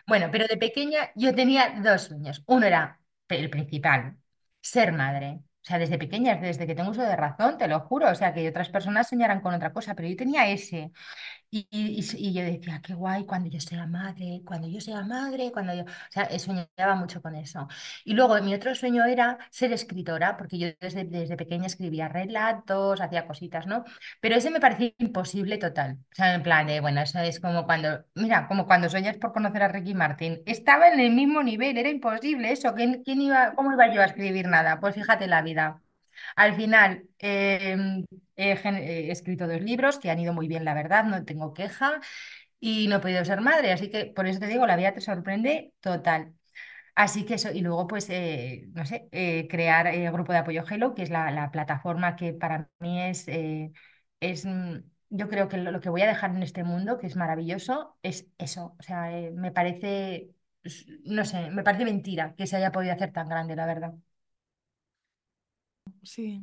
Bueno, 0.07 0.29
pero 0.33 0.47
de 0.47 0.57
pequeña 0.57 1.11
yo 1.15 1.35
tenía 1.35 1.81
dos 1.83 2.03
sueños. 2.03 2.43
Uno 2.47 2.67
era 2.67 3.01
el 3.29 3.51
principal, 3.51 4.17
ser 4.61 4.93
madre. 4.93 5.41
O 5.63 5.65
sea, 5.67 5.79
desde 5.79 5.99
pequeña, 5.99 6.37
desde 6.37 6.67
que 6.67 6.75
tengo 6.75 6.91
uso 6.91 7.03
de 7.03 7.17
razón, 7.17 7.59
te 7.59 7.69
lo 7.69 7.81
juro. 7.81 8.11
O 8.11 8.15
sea, 8.15 8.33
que 8.35 8.49
otras 8.49 8.71
personas 8.71 9.09
soñarán 9.09 9.41
con 9.41 9.55
otra 9.55 9.73
cosa, 9.73 9.95
pero 9.95 10.09
yo 10.09 10.17
tenía 10.17 10.49
ese. 10.51 10.91
Y, 11.53 11.67
y- 11.73 11.99
y- 12.17 12.33
yo 12.33 12.43
decía, 12.45 12.81
qué 12.81 12.95
guay 12.95 13.27
cuando 13.27 13.49
yo 13.51 13.59
sea 13.61 13.85
madre, 13.87 14.41
cuando 14.45 14.69
yo 14.69 14.81
sea 14.81 15.03
madre, 15.03 15.51
cuando 15.53 15.75
yo... 15.75 15.83
O 15.83 15.87
sea, 16.11 16.25
eh, 16.25 16.39
soñaba 16.39 16.95
mucho 16.95 17.21
con 17.21 17.35
eso. 17.35 17.67
Y 18.05 18.15
luego 18.15 18.41
mi 18.41 18.55
otro 18.55 18.73
sueño 18.77 19.05
era 19.05 19.37
ser 19.51 19.73
escritora, 19.73 20.37
porque 20.37 20.59
yo 20.61 20.69
desde, 20.81 21.05
desde 21.05 21.37
pequeña 21.37 21.67
escribía 21.67 22.09
relatos, 22.09 23.01
hacía 23.01 23.27
cositas, 23.27 23.67
¿no? 23.67 23.83
Pero 24.21 24.37
ese 24.37 24.51
me 24.51 24.61
parecía 24.61 24.93
imposible 24.99 25.59
total. 25.59 25.99
O 26.13 26.15
sea, 26.15 26.35
en 26.35 26.43
plan 26.45 26.67
de, 26.69 26.81
bueno, 26.81 27.01
eso 27.01 27.19
es 27.19 27.41
como 27.41 27.65
cuando, 27.67 28.05
mira, 28.15 28.47
como 28.47 28.67
cuando 28.67 28.89
sueñas 28.89 29.17
por 29.19 29.33
conocer 29.33 29.63
a 29.65 29.69
Ricky 29.69 29.95
Martin. 29.95 30.43
Estaba 30.47 30.89
en 30.89 31.01
el 31.01 31.11
mismo 31.13 31.43
nivel, 31.43 31.77
era 31.79 31.89
imposible 31.89 32.53
eso. 32.53 32.75
¿Quién, 32.75 33.03
quién 33.05 33.21
iba, 33.23 33.55
cómo 33.57 33.73
iba 33.73 33.93
yo 33.93 34.01
a 34.03 34.05
escribir 34.05 34.47
nada? 34.49 34.79
Pues 34.81 34.95
fíjate 34.95 35.27
la 35.27 35.43
vida. 35.43 35.83
Al 36.37 36.55
final, 36.55 37.05
em, 37.19 38.05
he, 38.43 39.11
escrito 39.11 39.47
dos 39.47 39.61
libros 39.61 39.99
que 39.99 40.11
han 40.11 40.19
ido 40.21 40.33
muy 40.33 40.49
bien, 40.49 40.65
la 40.65 40.75
verdad, 40.75 41.05
no 41.05 41.25
tengo 41.25 41.55
queja 41.55 42.01
y 42.61 42.89
no 42.89 42.97
he 42.97 43.01
podido 43.01 43.25
ser 43.25 43.41
madre, 43.41 43.73
así 43.73 43.91
que 43.91 44.07
por 44.07 44.27
eso 44.27 44.41
te 44.41 44.47
digo, 44.49 44.67
la 44.67 44.77
vida 44.77 44.95
te 44.95 45.01
sorprende 45.01 45.75
total. 45.81 46.35
Así 46.95 47.25
que 47.25 47.35
eso, 47.35 47.51
y 47.53 47.61
luego 47.63 47.87
pues, 47.87 48.11
eh, 48.11 48.69
no 48.75 48.85
sé, 48.85 49.09
eh, 49.13 49.49
crear 49.49 49.87
el 49.87 50.11
grupo 50.13 50.33
de 50.33 50.39
apoyo 50.39 50.65
Hello, 50.69 50.95
que 50.95 51.03
es 51.03 51.11
la, 51.11 51.31
la 51.31 51.51
plataforma 51.51 52.17
que 52.17 52.33
para 52.35 52.69
mí 52.81 53.01
es, 53.03 53.27
eh, 53.29 53.73
es 54.21 54.45
mm, 54.45 54.77
yo 55.11 55.29
creo 55.29 55.49
que 55.49 55.57
lo, 55.57 55.71
lo 55.73 55.81
que 55.81 55.89
voy 55.89 56.03
a 56.03 56.07
dejar 56.09 56.31
en 56.33 56.43
este 56.43 56.65
mundo, 56.65 56.99
que 56.99 57.07
es 57.07 57.17
maravilloso, 57.17 57.97
es 58.03 58.29
eso. 58.39 58.77
O 58.79 58.83
sea, 58.83 59.17
eh, 59.19 59.31
me 59.33 59.51
parece, 59.53 60.31
no 61.05 61.25
sé, 61.25 61.51
me 61.51 61.63
parece 61.63 61.85
mentira 61.85 62.35
que 62.37 62.47
se 62.47 62.57
haya 62.57 62.73
podido 62.73 62.93
hacer 62.93 63.13
tan 63.13 63.29
grande, 63.29 63.57
la 63.57 63.67
verdad. 63.67 63.95
Sí, 66.03 66.41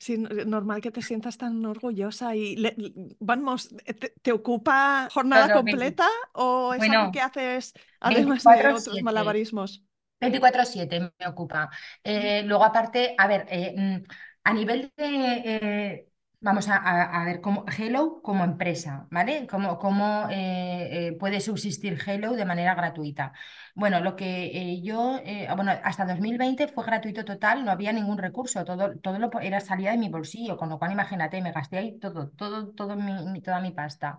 sí, 0.00 0.18
no- 0.18 0.28
normal 0.46 0.80
que 0.80 0.90
te 0.90 1.00
sientas 1.02 1.38
tan 1.38 1.64
orgullosa 1.64 2.34
y 2.34 2.56
le- 2.56 2.74
vamos, 3.20 3.68
¿te, 3.84 4.10
te 4.20 4.32
ocupa 4.32 5.08
jornada 5.12 5.48
Todo, 5.48 5.62
20 5.62 5.86
completa 5.86 6.08
o 6.32 6.74
es 6.74 6.88
algo 6.88 7.10
que 7.12 7.20
haces 7.20 7.72
además 8.00 8.46
de 8.46 8.54
otros 8.54 8.90
siete 8.90 9.00
malabarismos? 9.00 9.84
veinticuatro 10.20 10.64
siete 10.66 11.00
me 11.18 11.26
ocupa. 11.28 11.70
Eh, 12.04 12.42
luego, 12.44 12.64
aparte, 12.64 13.14
a 13.18 13.28
ver, 13.28 13.46
eh, 13.50 13.74
mm, 13.76 14.04
a 14.44 14.52
nivel 14.54 14.92
de, 14.96 15.06
eh, 15.46 16.08
vamos 16.46 16.68
a, 16.68 16.76
ver, 17.24 17.40
como 17.40 17.64
Hello 17.76 18.20
como 18.22 18.44
empresa, 18.44 19.06
¿vale? 19.10 19.46
Cómo, 19.46 19.78
cómo, 19.78 20.28
eh, 20.30 21.08
eh, 21.08 21.12
puede 21.18 21.40
subsistir 21.40 21.98
Hello 22.06 22.32
de 22.34 22.44
manera 22.44 22.74
gratuita. 22.74 23.32
Bueno, 23.74 24.00
lo 24.00 24.16
que 24.16 24.46
eh, 24.46 24.80
yo, 24.82 25.18
bueno, 25.56 25.72
hasta 25.84 26.06
2020 26.06 26.68
fue 26.68 26.84
gratuito 26.84 27.24
total, 27.24 27.64
no 27.64 27.70
había 27.72 27.92
ningún 27.92 28.18
recurso, 28.18 28.64
todo, 28.64 28.96
todo 28.98 29.18
lo 29.18 29.30
era 29.40 29.60
salida 29.60 29.90
de 29.92 29.98
mi 29.98 30.08
bolsillo, 30.08 30.56
con 30.56 30.68
lo 30.70 30.78
cual 30.78 30.92
imagínate, 30.92 31.42
me 31.42 31.52
gasté 31.52 31.78
ahí 31.78 31.98
todo, 31.98 32.30
todo, 32.30 32.68
todo 32.72 32.96
mi- 32.96 33.40
toda 33.42 33.60
mi 33.60 33.72
pasta. 33.72 34.18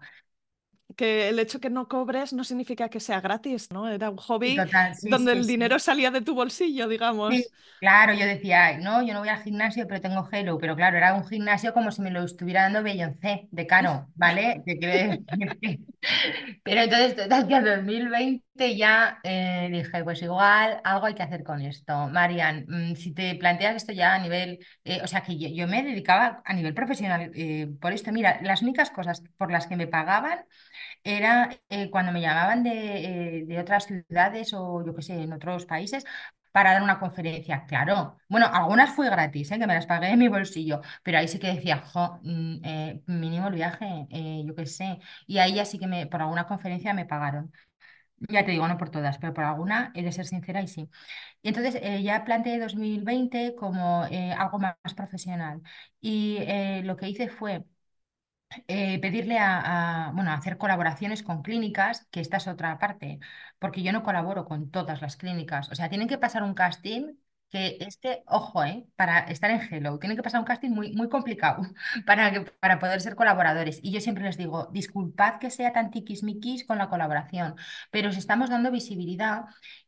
Que 0.96 1.30
el 1.30 1.40
hecho 1.40 1.60
que 1.60 1.70
no 1.70 1.88
cobres 1.88 2.34
no 2.34 2.44
significa 2.44 2.90
que 2.90 3.00
sea 3.00 3.22
gratis, 3.22 3.70
¿no? 3.72 3.88
Era 3.90 4.10
un 4.10 4.18
hobby 4.18 4.56
total, 4.56 4.96
sí, 4.96 5.14
donde 5.14 5.32
sí, 5.32 5.34
el 5.34 5.46
sí. 5.46 5.48
dinero 5.48 5.80
salía 5.80 6.12
de 6.12 6.22
tu 6.22 6.34
bolsillo, 6.36 6.88
digamos. 6.88 7.36
Sí, 7.36 7.46
claro, 7.80 8.14
yo 8.14 8.26
decía, 8.26 8.66
"Ay, 8.68 8.78
no, 8.82 9.02
yo 9.06 9.14
no 9.14 9.20
voy 9.20 9.28
al 9.30 9.44
gimnasio, 9.44 9.86
pero 9.88 10.00
tengo 10.02 10.28
Hello, 10.32 10.58
pero 10.58 10.76
claro, 10.78 10.96
era 10.98 11.14
un 11.14 11.26
gimnasio 11.28 11.74
como 11.74 11.92
si 11.92 12.02
me 12.02 12.12
lo 12.12 12.24
estuviera 12.24 12.64
dando 12.64 12.84
Beyoncé 12.84 13.48
de 13.52 13.68
caro, 13.68 14.10
¿vale? 14.16 14.64
Pero 16.64 16.82
entonces, 16.82 17.16
total, 17.16 17.48
que 17.48 17.56
en 17.56 17.66
2020 17.66 18.76
ya 18.78 19.20
eh, 19.24 19.70
dije, 19.72 20.04
pues 20.04 20.22
igual 20.22 20.80
algo 20.84 21.06
hay 21.06 21.14
que 21.16 21.24
hacer 21.24 21.44
con 21.44 21.62
esto. 21.62 22.08
Marian, 22.08 22.66
mm, 22.68 22.96
si 22.96 23.14
te 23.14 23.36
planteas 23.36 23.76
esto 23.76 23.94
ya 23.94 24.14
a 24.16 24.20
nivel, 24.20 24.60
eh, 24.84 25.02
o 25.04 25.08
sea, 25.08 25.22
que 25.22 25.38
yo, 25.38 25.68
me 25.68 25.84
dedicaba 25.84 26.42
a 26.46 26.54
nivel 26.54 26.74
profesional 26.74 27.32
eh, 27.36 27.68
por 27.80 27.94
esto, 27.94 28.12
mira, 28.12 28.40
las 28.42 28.62
únicas 28.62 28.90
cosas 28.92 29.24
por 29.38 29.52
las 29.52 29.68
que 29.68 29.76
me 29.76 29.88
pagaban 29.88 30.46
era 31.04 31.50
cuando 31.92 32.12
me 32.12 32.22
llamaban 32.22 32.64
de, 32.64 33.46
de 33.48 33.60
otras 33.60 33.86
ciudades 33.86 34.54
o 34.54 34.86
yo 34.86 34.96
qué 34.96 35.02
sé, 35.02 35.14
en 35.22 35.34
otros 35.34 35.66
países 35.66 36.06
para 36.58 36.74
dar 36.74 36.82
una 36.82 36.98
conferencia. 37.00 37.66
Claro, 37.68 38.18
bueno, 38.30 38.48
algunas 38.52 38.90
fue 38.96 39.08
gratis, 39.12 39.52
¿eh? 39.52 39.60
que 39.60 39.68
me 39.68 39.76
las 39.76 39.86
pagué 39.86 40.08
de 40.08 40.18
mi 40.18 40.28
bolsillo, 40.28 40.82
pero 41.04 41.20
ahí 41.20 41.28
sí 41.28 41.38
que 41.38 41.54
decía, 41.54 41.84
mm, 42.24 42.56
eh, 42.66 43.02
mínimo 43.06 43.48
el 43.50 43.54
viaje, 43.54 44.08
eh, 44.10 44.42
yo 44.44 44.56
qué 44.56 44.66
sé. 44.66 44.98
Y 45.28 45.38
ahí 45.38 45.54
ya 45.54 45.66
sí 45.66 45.78
que 45.78 45.86
me, 45.86 46.08
por 46.08 46.20
alguna 46.24 46.48
conferencia 46.48 46.96
me 46.96 47.06
pagaron. 47.06 47.52
Ya 48.30 48.46
te 48.46 48.52
digo, 48.52 48.68
no 48.68 48.78
por 48.78 48.90
todas, 48.92 49.18
pero 49.20 49.34
por 49.34 49.44
alguna 49.46 49.92
he 49.96 50.04
de 50.04 50.12
ser 50.12 50.26
sincera 50.26 50.62
y 50.64 50.68
sí. 50.68 50.90
Y 51.44 51.50
entonces 51.50 51.82
ya 52.04 52.26
planteé 52.26 52.60
2020 52.60 53.56
como 53.56 54.04
algo 54.38 54.60
más, 54.60 54.76
profesional. 54.96 55.62
Y 56.02 56.40
lo 56.84 56.98
que 56.98 57.10
hice 57.10 57.30
fue 57.30 57.66
eh, 58.68 59.00
pedirle 59.02 59.38
a, 59.40 60.08
a, 60.10 60.12
bueno, 60.14 60.32
hacer 60.32 60.58
colaboraciones 60.58 61.24
con 61.24 61.42
clínicas, 61.44 62.08
que 62.12 62.20
esta 62.22 62.38
es 62.38 62.48
otra 62.48 62.80
parte, 62.80 63.20
porque 63.60 63.84
yo 63.84 63.92
no 63.92 64.04
colaboro 64.04 64.46
con 64.46 64.72
todas 64.72 65.02
las 65.02 65.18
clínicas. 65.18 65.70
O 65.72 65.76
sea, 65.76 65.90
tienen 65.90 66.08
que 66.08 66.18
pasar 66.18 66.44
un 66.44 66.54
casting 66.54 67.14
que 67.50 67.78
este, 67.80 68.24
ojo, 68.28 68.64
eh, 68.66 68.86
para 68.98 69.20
estar 69.20 69.50
en 69.52 69.62
Hello, 69.74 70.00
tienen 70.00 70.18
que 70.18 70.24
pasar 70.24 70.40
un 70.42 70.46
casting 70.46 70.70
muy, 70.72 70.92
muy 70.94 71.08
complicado 71.10 71.64
para, 72.06 72.32
que- 72.32 72.42
para 72.60 72.80
poder 72.80 73.00
ser 73.02 73.16
colaboradores. 73.16 73.80
Y 73.84 73.92
yo 73.92 74.02
siempre 74.02 74.24
les 74.26 74.38
digo, 74.38 74.68
disculpad 74.74 75.40
que 75.40 75.50
sea 75.50 75.72
tan 75.74 75.90
tiquismiquis 75.92 76.66
con 76.66 76.78
la 76.78 76.90
colaboración, 76.90 77.56
pero 77.92 78.10
os 78.10 78.18
estamos 78.18 78.50
dando 78.50 78.72
visibilidad 78.72 79.46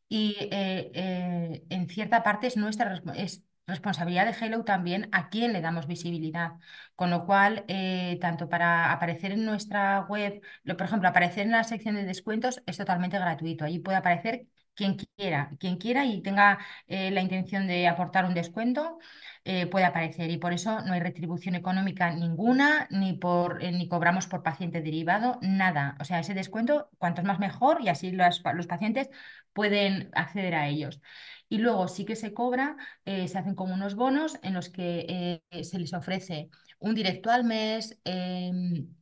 y 0.08 0.36
eh, 0.52 0.92
eh, 0.94 1.64
en 1.70 1.88
cierta 1.90 2.24
parte 2.24 2.48
es 2.48 2.58
nuestra 2.58 3.02
es 3.16 3.44
responsabilidad 3.70 4.26
de 4.26 4.46
Hello 4.46 4.64
también 4.66 5.10
a 5.12 5.30
quién 5.30 5.54
le 5.54 5.62
damos 5.62 5.88
visibilidad. 5.88 6.54
Con 6.96 7.10
lo 7.10 7.26
cual, 7.26 7.64
eh, 7.68 8.18
tanto 8.22 8.50
para 8.50 8.92
aparecer 8.92 9.32
en 9.32 9.46
nuestra 9.46 10.02
web, 10.10 10.42
por 10.66 10.82
ejemplo, 10.84 11.08
aparecer 11.10 11.46
en 11.46 11.52
la 11.52 11.64
sección 11.64 11.96
de 11.96 12.06
descuentos 12.06 12.62
es 12.66 12.78
totalmente 12.78 13.18
gratuito. 13.20 13.66
Allí 13.66 13.80
puede 13.80 13.98
aparecer 13.98 14.48
quien 14.76 14.96
quiera, 15.18 15.52
quien 15.60 15.78
quiera 15.78 16.06
y 16.06 16.22
tenga 16.22 16.60
eh, 16.88 17.12
la 17.12 17.22
intención 17.22 17.68
de 17.68 17.88
aportar 17.88 18.26
un 18.26 18.34
descuento, 18.34 18.98
eh, 19.46 19.68
puede 19.68 19.86
aparecer. 19.86 20.30
Y 20.30 20.38
por 20.38 20.54
eso 20.54 20.82
no 20.82 20.94
hay 20.94 21.00
retribución 21.00 21.56
económica 21.56 22.12
ninguna, 22.12 22.88
ni 22.92 23.14
por, 23.14 23.62
ni 23.64 23.88
cobramos 23.88 24.28
por 24.28 24.44
paciente 24.44 24.82
derivado, 24.82 25.40
nada. 25.42 25.96
O 26.00 26.06
sea, 26.06 26.20
ese 26.20 26.34
descuento, 26.34 26.90
cuantos 26.98 27.26
más 27.26 27.40
mejor, 27.40 27.82
y 27.82 27.90
así 27.90 28.12
los, 28.12 28.42
los 28.54 28.68
pacientes 28.68 29.10
pueden 29.54 30.10
acceder 30.14 30.56
a 30.56 30.68
ellos. 30.68 31.02
Y 31.50 31.58
luego 31.60 31.88
sí 31.88 32.06
que 32.06 32.16
se 32.16 32.34
cobra, 32.34 32.78
eh, 33.06 33.28
se 33.28 33.38
hacen 33.40 33.56
como 33.56 33.74
unos 33.74 33.96
bonos 33.96 34.38
en 34.44 34.54
los 34.54 34.70
que 34.70 35.42
eh, 35.52 35.64
se 35.64 35.80
les 35.80 35.94
ofrece 35.94 36.50
un 36.80 36.96
directo 36.96 37.32
al 37.32 37.44
mes, 37.44 38.00
em, 38.06 38.96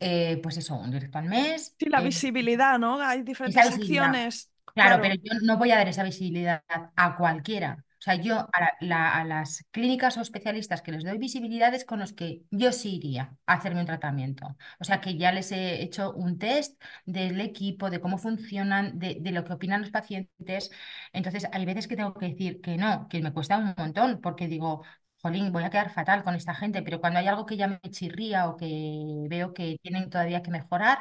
eh, 0.00 0.40
pues 0.42 0.56
eso, 0.58 0.76
un 0.78 0.90
directo 0.90 1.18
al 1.18 1.26
mes, 1.26 1.76
Sí, 1.78 1.86
la 1.88 2.00
visibilidad, 2.02 2.78
¿no? 2.78 3.00
Hay 3.00 3.22
diferentes 3.22 3.64
visibilidad. 3.64 3.66
secciones, 3.66 4.50
Claro, 4.74 5.00
pero 5.02 5.14
claro. 5.14 5.20
yo 5.22 5.32
no 5.42 5.58
voy 5.58 5.70
a 5.72 5.76
dar 5.76 5.88
esa 5.88 6.04
visibilidad 6.04 6.64
a 6.96 7.16
cualquiera. 7.16 7.84
O 8.00 8.02
sea, 8.02 8.14
yo 8.14 8.38
a, 8.52 8.60
la- 8.60 8.72
la- 8.80 9.14
a 9.20 9.24
las 9.24 9.64
clínicas 9.70 10.16
o 10.16 10.22
especialistas 10.22 10.80
que 10.82 10.90
les 10.92 11.04
doy 11.04 11.18
visibilidad 11.18 11.74
es 11.74 11.84
con 11.84 12.00
los 12.00 12.12
que 12.14 12.42
yo 12.50 12.72
sí 12.72 12.96
iría 12.96 13.36
a 13.46 13.54
hacerme 13.54 13.80
un 13.80 13.86
tratamiento. 13.86 14.56
O 14.80 14.84
sea, 14.84 15.00
que 15.02 15.16
ya 15.18 15.32
les 15.32 15.52
he 15.52 15.82
hecho 15.82 16.12
un 16.14 16.38
test 16.38 16.80
del 17.04 17.40
equipo, 17.40 17.90
de 17.90 18.00
cómo 18.00 18.16
funcionan, 18.18 18.98
de, 18.98 19.18
de 19.20 19.32
lo 19.32 19.44
que 19.44 19.52
opinan 19.52 19.82
los 19.82 19.90
pacientes. 19.90 20.70
Entonces, 21.12 21.46
hay 21.52 21.64
veces 21.66 21.88
que 21.88 21.96
tengo 21.96 22.14
que 22.14 22.26
decir 22.28 22.60
que 22.60 22.76
no, 22.76 23.08
que 23.08 23.20
me 23.22 23.32
cuesta 23.32 23.58
un 23.58 23.74
montón, 23.76 24.20
porque 24.20 24.48
digo, 24.48 24.82
jolín, 25.22 25.52
voy 25.52 25.64
a 25.64 25.70
quedar 25.70 25.90
fatal 25.92 26.24
con 26.24 26.34
esta 26.34 26.54
gente, 26.54 26.82
pero 26.82 27.00
cuando 27.00 27.18
hay 27.18 27.26
algo 27.28 27.46
que 27.46 27.56
ya 27.56 27.68
me 27.68 27.80
chirría 27.90 28.48
o 28.48 28.56
que 28.56 29.26
veo 29.28 29.52
que 29.52 29.78
tienen 29.82 30.08
todavía 30.10 30.42
que 30.42 30.50
mejorar, 30.50 30.98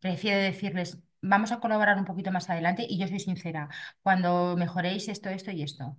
prefiero 0.00 0.38
decirles, 0.40 0.98
vamos 1.22 1.52
a 1.52 1.60
colaborar 1.60 1.98
un 1.98 2.04
poquito 2.04 2.32
más 2.32 2.50
adelante 2.50 2.86
y 2.88 2.98
yo 2.98 3.08
soy 3.08 3.20
sincera, 3.20 3.68
cuando 4.02 4.56
mejoréis 4.56 5.08
esto, 5.08 5.28
esto 5.30 5.50
y 5.50 5.62
esto. 5.62 5.96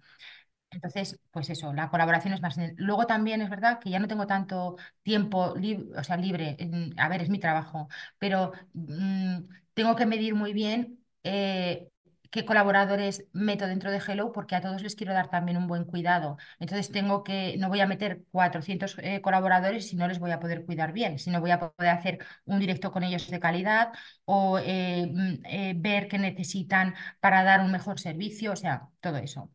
Entonces, 0.71 1.19
pues 1.31 1.49
eso, 1.49 1.73
la 1.73 1.89
colaboración 1.89 2.33
es 2.33 2.41
más. 2.41 2.57
Luego 2.77 3.05
también 3.07 3.41
es 3.41 3.49
verdad 3.49 3.79
que 3.79 3.89
ya 3.89 3.99
no 3.99 4.07
tengo 4.07 4.27
tanto 4.27 4.77
tiempo 5.03 5.53
lib- 5.55 5.91
o 5.99 6.03
sea, 6.03 6.17
libre. 6.17 6.57
A 6.97 7.09
ver, 7.09 7.21
es 7.21 7.29
mi 7.29 7.39
trabajo, 7.39 7.89
pero 8.19 8.53
mm, 8.73 9.39
tengo 9.73 9.95
que 9.97 10.05
medir 10.05 10.35
muy 10.35 10.53
bien 10.53 11.03
eh, 11.23 11.90
qué 12.31 12.45
colaboradores 12.45 13.25
meto 13.33 13.67
dentro 13.67 13.91
de 13.91 13.97
Hello, 14.05 14.31
porque 14.31 14.55
a 14.55 14.61
todos 14.61 14.81
les 14.81 14.95
quiero 14.95 15.13
dar 15.13 15.29
también 15.29 15.57
un 15.57 15.67
buen 15.67 15.85
cuidado. 15.85 16.37
Entonces 16.59 16.91
tengo 16.91 17.23
que, 17.23 17.55
no 17.57 17.69
voy 17.69 17.81
a 17.81 17.87
meter 17.87 18.23
400 18.31 18.97
eh, 18.99 19.21
colaboradores 19.21 19.87
si 19.87 19.95
no 19.95 20.07
les 20.07 20.19
voy 20.19 20.31
a 20.31 20.39
poder 20.39 20.65
cuidar 20.65 20.93
bien, 20.93 21.19
si 21.19 21.29
no 21.29 21.39
voy 21.41 21.51
a 21.51 21.59
poder 21.59 21.89
hacer 21.91 22.19
un 22.45 22.59
directo 22.59 22.91
con 22.91 23.03
ellos 23.03 23.29
de 23.29 23.39
calidad 23.39 23.91
o 24.25 24.59
eh, 24.59 25.07
mm, 25.11 25.45
eh, 25.45 25.73
ver 25.77 26.07
qué 26.07 26.17
necesitan 26.17 26.95
para 27.19 27.43
dar 27.43 27.61
un 27.61 27.71
mejor 27.71 27.99
servicio, 27.99 28.51
o 28.53 28.55
sea, 28.55 28.89
todo 29.01 29.17
eso. 29.17 29.49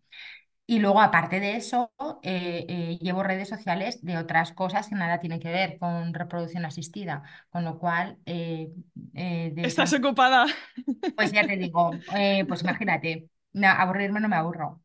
Y 0.68 0.80
luego, 0.80 1.00
aparte 1.00 1.38
de 1.38 1.56
eso, 1.56 1.92
eh, 2.22 2.66
eh, 2.68 2.98
llevo 3.00 3.22
redes 3.22 3.48
sociales 3.48 4.04
de 4.04 4.18
otras 4.18 4.52
cosas 4.52 4.88
que 4.88 4.96
nada 4.96 5.20
tienen 5.20 5.38
que 5.38 5.50
ver 5.50 5.78
con 5.78 6.12
reproducción 6.12 6.64
asistida, 6.64 7.22
con 7.50 7.64
lo 7.64 7.78
cual, 7.78 8.18
eh, 8.26 8.72
Estás 9.14 9.92
ocupada. 9.92 10.46
pues 11.16 11.30
ya 11.30 11.46
te 11.46 11.56
digo, 11.56 11.92
pues 12.48 12.62
imagínate, 12.62 13.28
no, 13.52 13.68
aburrirme 13.68 14.18
no 14.18 14.28
me 14.28 14.36
aburro. 14.36 14.80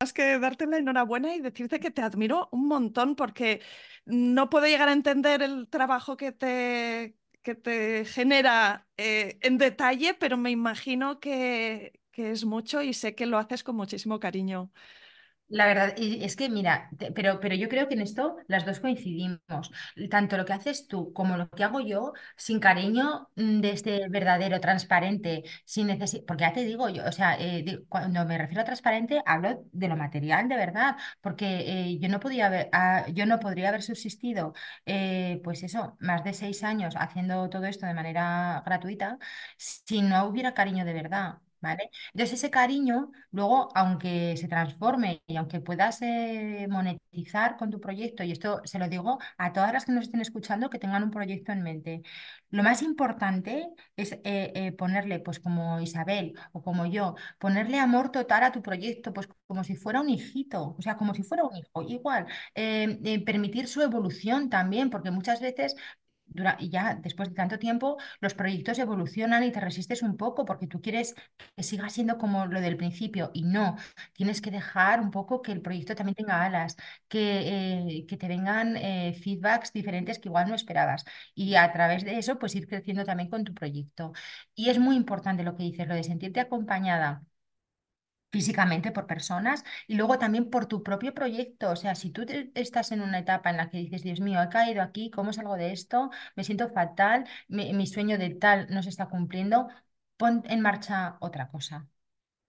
Más 0.00 0.12
que 0.12 0.38
darte 0.38 0.66
la 0.66 0.76
enhorabuena 0.76 1.34
y 1.34 1.40
decirte 1.40 1.80
que 1.80 1.90
te 1.90 2.02
admiro 2.02 2.50
un 2.52 2.68
montón 2.68 3.16
porque 3.16 3.62
no 4.04 4.50
puedo 4.50 4.66
llegar 4.66 4.88
a 4.88 4.92
entender 4.92 5.40
el 5.42 5.68
trabajo 5.68 6.18
que 6.18 6.32
te, 6.32 7.16
que 7.42 7.54
te 7.54 8.04
genera 8.04 8.86
en 8.98 9.56
detalle, 9.56 10.12
pero 10.12 10.36
me 10.36 10.50
imagino 10.50 11.18
que, 11.18 11.97
que 12.18 12.32
es 12.32 12.44
mucho 12.44 12.82
y 12.82 12.94
sé 12.94 13.14
que 13.14 13.26
lo 13.26 13.38
haces 13.38 13.62
con 13.64 13.76
muchísimo 13.76 14.18
cariño. 14.20 14.70
La 15.50 15.66
verdad, 15.66 15.94
es 15.96 16.36
que 16.36 16.50
mira, 16.50 16.90
pero, 17.14 17.40
pero 17.40 17.54
yo 17.54 17.70
creo 17.70 17.88
que 17.88 17.94
en 17.94 18.02
esto 18.02 18.36
las 18.48 18.66
dos 18.66 18.80
coincidimos. 18.80 19.70
Tanto 20.10 20.36
lo 20.36 20.44
que 20.44 20.52
haces 20.52 20.88
tú 20.88 21.12
como 21.14 21.38
lo 21.38 21.48
que 21.48 21.64
hago 21.64 21.80
yo, 21.80 22.12
sin 22.36 22.60
cariño, 22.60 23.28
mm, 23.36 23.60
desde 23.62 24.08
verdadero, 24.10 24.60
transparente, 24.60 25.44
sin 25.64 25.86
necesidad. 25.86 26.24
Porque 26.26 26.42
ya 26.44 26.52
te 26.52 26.64
digo 26.64 26.88
yo, 26.90 27.04
o 27.06 27.12
sea, 27.12 27.36
eh, 27.40 27.80
cuando 27.88 28.26
me 28.26 28.36
refiero 28.38 28.60
a 28.62 28.64
transparente, 28.66 29.22
hablo 29.24 29.64
de 29.72 29.88
lo 29.88 29.96
material 29.96 30.48
de 30.48 30.56
verdad, 30.56 30.96
porque 31.22 31.46
eh, 31.92 31.98
yo 31.98 32.08
no 32.10 32.20
podía 32.20 32.46
haber, 32.46 32.68
ah, 32.72 33.06
yo 33.14 33.24
no 33.26 33.40
podría 33.40 33.70
haber 33.70 33.82
subsistido, 33.82 34.52
eh, 34.86 35.40
pues 35.44 35.62
eso, 35.62 35.96
más 36.00 36.24
de 36.24 36.34
seis 36.34 36.62
años 36.64 36.94
haciendo 36.98 37.48
todo 37.48 37.64
esto 37.66 37.86
de 37.86 37.94
manera 37.94 38.62
gratuita, 38.66 39.18
si 39.56 40.02
no 40.02 40.26
hubiera 40.26 40.54
cariño 40.54 40.84
de 40.84 40.92
verdad. 40.92 41.38
¿Vale? 41.60 41.90
Entonces 42.14 42.38
ese 42.38 42.50
cariño, 42.50 43.10
luego, 43.32 43.68
aunque 43.74 44.36
se 44.36 44.46
transforme 44.46 45.22
y 45.26 45.36
aunque 45.36 45.60
puedas 45.60 46.00
eh, 46.02 46.68
monetizar 46.70 47.56
con 47.56 47.70
tu 47.70 47.80
proyecto, 47.80 48.22
y 48.22 48.30
esto 48.30 48.60
se 48.64 48.78
lo 48.78 48.88
digo 48.88 49.18
a 49.38 49.52
todas 49.52 49.72
las 49.72 49.84
que 49.84 49.90
nos 49.92 50.04
estén 50.04 50.20
escuchando 50.20 50.70
que 50.70 50.78
tengan 50.78 51.02
un 51.02 51.10
proyecto 51.10 51.50
en 51.50 51.62
mente, 51.62 52.02
lo 52.50 52.62
más 52.62 52.82
importante 52.82 53.66
es 53.96 54.12
eh, 54.12 54.20
eh, 54.54 54.72
ponerle, 54.72 55.18
pues 55.18 55.40
como 55.40 55.80
Isabel 55.80 56.34
o 56.52 56.62
como 56.62 56.86
yo, 56.86 57.16
ponerle 57.38 57.78
amor 57.80 58.10
total 58.12 58.44
a 58.44 58.52
tu 58.52 58.62
proyecto, 58.62 59.12
pues 59.12 59.28
como 59.48 59.64
si 59.64 59.74
fuera 59.74 60.00
un 60.00 60.10
hijito, 60.10 60.76
o 60.78 60.82
sea, 60.82 60.96
como 60.96 61.12
si 61.14 61.24
fuera 61.24 61.44
un 61.44 61.56
hijo, 61.56 61.82
igual, 61.82 62.26
permitir 63.24 63.66
su 63.68 63.82
evolución 63.82 64.48
también, 64.50 64.90
porque 64.90 65.10
muchas 65.10 65.40
veces... 65.40 65.74
y 66.58 66.70
ya 66.70 66.94
después 66.96 67.28
de 67.30 67.34
tanto 67.34 67.58
tiempo, 67.58 67.96
los 68.20 68.34
proyectos 68.34 68.78
evolucionan 68.78 69.42
y 69.44 69.52
te 69.52 69.60
resistes 69.60 70.02
un 70.02 70.16
poco 70.16 70.44
porque 70.44 70.66
tú 70.66 70.80
quieres 70.80 71.14
que 71.56 71.62
siga 71.62 71.88
siendo 71.90 72.18
como 72.18 72.46
lo 72.46 72.60
del 72.60 72.76
principio 72.76 73.30
y 73.34 73.42
no, 73.42 73.76
tienes 74.12 74.40
que 74.40 74.50
dejar 74.50 75.00
un 75.00 75.10
poco 75.10 75.42
que 75.42 75.52
el 75.52 75.60
proyecto 75.62 75.94
también 75.94 76.14
tenga 76.16 76.42
alas, 76.44 76.76
que, 77.08 77.98
eh, 78.00 78.06
que 78.06 78.16
te 78.16 78.28
vengan 78.28 78.76
eh, 78.76 79.14
feedbacks 79.22 79.72
diferentes 79.72 80.18
que 80.18 80.28
igual 80.28 80.48
no 80.48 80.54
esperabas 80.54 81.04
y 81.34 81.54
a 81.56 81.70
través 81.72 82.04
de 82.04 82.18
eso 82.18 82.38
pues 82.38 82.54
ir 82.54 82.68
creciendo 82.68 83.04
también 83.04 83.30
con 83.30 83.44
tu 83.44 83.54
proyecto. 83.54 84.12
Y 84.54 84.70
es 84.70 84.78
muy 84.78 84.96
importante 84.96 85.42
lo 85.44 85.56
que 85.56 85.62
dices, 85.64 85.88
lo 85.88 85.94
de 85.94 86.04
sentirte 86.04 86.40
acompañada. 86.40 87.22
Físicamente 88.30 88.92
por 88.92 89.06
personas 89.06 89.64
y 89.86 89.94
luego 89.94 90.18
también 90.18 90.50
por 90.50 90.66
tu 90.66 90.82
propio 90.82 91.14
proyecto. 91.14 91.70
O 91.70 91.76
sea, 91.76 91.94
si 91.94 92.10
tú 92.10 92.24
estás 92.54 92.92
en 92.92 93.00
una 93.02 93.18
etapa 93.20 93.50
en 93.50 93.56
la 93.56 93.70
que 93.70 93.78
dices, 93.78 94.02
Dios 94.02 94.20
mío, 94.20 94.42
he 94.42 94.48
caído 94.48 94.82
aquí, 94.82 95.10
¿cómo 95.10 95.32
salgo 95.32 95.56
de 95.56 95.72
esto? 95.72 96.10
Me 96.36 96.44
siento 96.44 96.68
fatal, 96.70 97.24
mi 97.48 97.86
sueño 97.86 98.18
de 98.18 98.30
tal 98.30 98.66
no 98.70 98.82
se 98.82 98.90
está 98.90 99.06
cumpliendo, 99.08 99.68
pon 100.16 100.42
en 100.48 100.60
marcha 100.60 101.16
otra 101.20 101.48
cosa 101.50 101.86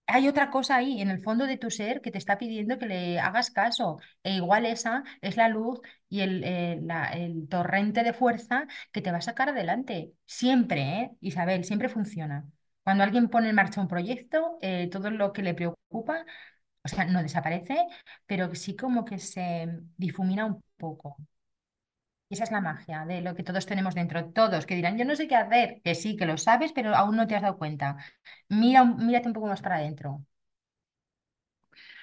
hay 0.06 0.26
otra 0.28 0.50
cosa 0.50 0.76
ahí 0.76 1.00
en 1.00 1.10
el 1.10 1.22
fondo 1.22 1.46
de 1.46 1.56
tu 1.56 1.70
ser 1.70 2.00
que 2.00 2.10
te 2.10 2.18
está 2.18 2.36
pidiendo 2.38 2.78
que 2.78 2.86
le 2.86 3.20
hagas 3.20 3.50
caso. 3.50 3.98
E 4.24 4.34
igual 4.34 4.66
esa 4.66 5.04
es 5.20 5.36
la 5.36 5.48
luz 5.48 5.80
y 6.08 6.20
el, 6.20 6.42
eh, 6.44 6.80
el 7.14 7.48
torrente 7.48 8.02
de 8.02 8.12
fuerza 8.12 8.66
que 8.92 9.02
te 9.02 9.12
va 9.12 9.18
a 9.18 9.20
sacar 9.20 9.50
adelante. 9.50 10.12
Siempre, 10.26 10.82
¿eh? 10.82 11.10
Isabel, 11.20 11.64
siempre 11.64 11.88
funciona. 11.88 12.44
Cuando 12.84 13.04
alguien 13.04 13.28
pone 13.28 13.48
en 13.50 13.54
marcha 13.56 13.80
un 13.80 13.88
proyecto, 13.88 14.58
eh, 14.62 14.88
todo 14.90 15.10
lo 15.10 15.32
que 15.32 15.42
le 15.42 15.54
preocupa, 15.54 16.24
o 16.84 16.88
sea, 16.88 17.04
no 17.06 17.22
desaparece, 17.22 17.76
pero 18.26 18.54
sí 18.54 18.76
como 18.76 19.04
que 19.04 19.18
se 19.18 19.68
difumina 19.96 20.46
un 20.46 20.62
poco. 20.78 21.16
Y 22.30 22.34
esa 22.34 22.44
es 22.44 22.50
la 22.52 22.60
magia 22.60 23.04
de 23.06 23.20
lo 23.22 23.34
que 23.34 23.42
todos 23.42 23.66
tenemos 23.66 23.94
dentro. 23.94 24.30
Todos 24.32 24.64
que 24.66 24.74
dirán, 24.76 24.96
yo 24.98 25.04
no 25.04 25.16
sé 25.16 25.26
qué 25.28 25.36
hacer, 25.36 25.80
que 25.84 25.94
sí, 25.94 26.16
que 26.16 26.26
lo 26.26 26.36
sabes, 26.38 26.72
pero 26.72 26.94
aún 26.94 27.16
no 27.16 27.26
te 27.26 27.34
has 27.36 27.42
dado 27.42 27.58
cuenta. 27.58 27.96
Mira, 28.48 28.84
mírate 28.84 29.26
un 29.28 29.34
poco 29.34 29.48
más 29.48 29.60
para 29.62 29.76
adentro. 29.76 30.24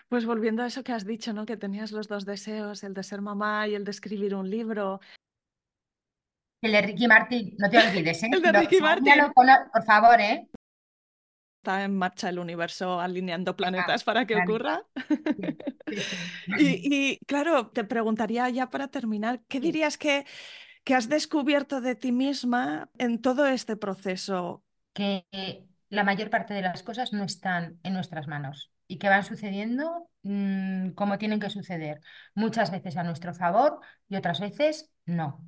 Pues 0.09 0.25
volviendo 0.25 0.63
a 0.63 0.67
eso 0.67 0.83
que 0.83 0.93
has 0.93 1.05
dicho, 1.05 1.33
¿no? 1.33 1.45
Que 1.45 1.57
tenías 1.57 1.91
los 1.91 2.07
dos 2.07 2.25
deseos, 2.25 2.83
el 2.83 2.93
de 2.93 3.03
ser 3.03 3.21
mamá 3.21 3.67
y 3.67 3.75
el 3.75 3.83
de 3.83 3.91
escribir 3.91 4.35
un 4.35 4.49
libro. 4.49 4.99
El 6.61 6.71
de 6.71 6.81
Ricky 6.83 7.07
Martin, 7.07 7.55
no 7.57 7.67
te 7.69 7.79
olvides, 7.79 8.21
¿eh? 8.23 8.29
El 8.31 8.41
de 8.43 8.51
Ricky 8.51 8.79
Martin. 8.81 9.13
la- 9.17 9.69
por 9.73 9.83
favor, 9.83 10.19
¿eh? 10.21 10.47
Está 11.67 11.84
en 11.84 11.97
marcha 11.97 12.30
el 12.30 12.39
universo 12.39 13.01
alineando 13.01 13.51
Venga, 13.51 13.58
planetas 13.58 14.06
para 14.06 14.25
que 14.25 14.38
ocurra. 14.38 14.86
sí, 15.89 16.01
sí, 16.01 16.01
sí. 16.10 16.17
Y, 16.58 16.95
y, 16.95 17.17
claro, 17.25 17.67
te 17.71 17.84
preguntaría 17.84 18.49
ya 18.49 18.69
para 18.69 18.88
terminar, 18.88 19.41
¿qué 19.49 19.60
dirías 19.60 19.97
que, 19.97 20.25
que 20.86 20.95
has 20.95 21.10
descubierto 21.10 21.82
de 21.82 21.95
ti 21.95 22.13
misma 22.13 22.89
en 22.97 23.21
todo 23.21 23.47
este 23.47 23.75
proceso? 23.75 24.63
que 24.93 25.25
la 25.89 26.03
mayor 26.03 26.30
parte 26.30 26.53
de 26.53 26.62
las 26.62 26.84
cosas 26.84 27.13
no 27.13 27.23
están 27.23 27.80
en 27.84 27.93
nuestras 27.93 28.27
manos 28.27 28.71
y 28.88 28.97
que 28.97 29.10
van 29.10 29.23
sucediendo 29.23 30.10
mm, 30.23 30.91
como 30.91 31.17
tienen 31.17 31.39
que 31.39 31.49
suceder, 31.49 31.99
muchas 32.34 32.71
veces 32.71 32.97
a 32.97 33.03
nuestro 33.03 33.34
favor 33.34 33.80
y 34.10 34.15
otras 34.15 34.39
veces 34.39 34.89
no. 35.06 35.43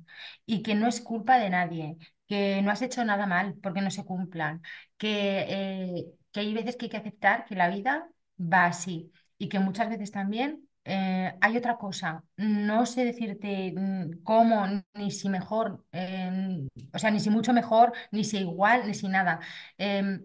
Y 0.46 0.62
que 0.62 0.74
no 0.74 0.86
es 0.86 1.00
culpa 1.00 1.38
de 1.38 1.50
nadie, 1.50 1.96
que 2.30 2.62
no 2.62 2.70
has 2.72 2.82
hecho 2.82 3.04
nada 3.04 3.26
mal 3.26 3.56
porque 3.62 3.82
no 3.82 3.90
se 3.92 4.06
cumplan, 4.06 4.62
que, 4.98 5.46
eh, 5.48 6.06
que 6.32 6.40
hay 6.40 6.54
veces 6.54 6.76
que 6.76 6.86
hay 6.86 6.90
que 6.90 6.96
aceptar 6.98 7.44
que 7.46 7.56
la 7.56 7.68
vida 7.68 8.08
va 8.40 8.66
así 8.66 9.12
y 9.38 9.48
que 9.48 9.58
muchas 9.60 9.90
veces 9.90 10.12
también... 10.12 10.66
eh, 10.84 11.34
hay 11.42 11.56
otra 11.58 11.76
cosa, 11.76 12.24
no 12.38 12.86
sé 12.86 13.04
decirte 13.04 13.72
mm, 13.76 14.22
cómo 14.24 14.66
ni 14.94 15.10
si 15.10 15.28
mejor, 15.28 15.84
em, 15.92 16.68
o 16.94 16.98
sea, 16.98 17.10
ni 17.10 17.20
si 17.20 17.28
mucho 17.30 17.52
mejor, 17.52 17.92
ni 18.12 18.24
si 18.24 18.38
igual, 18.38 18.86
ni 18.86 18.94
si 18.94 19.08
nada. 19.08 19.40
Em, 19.78 20.24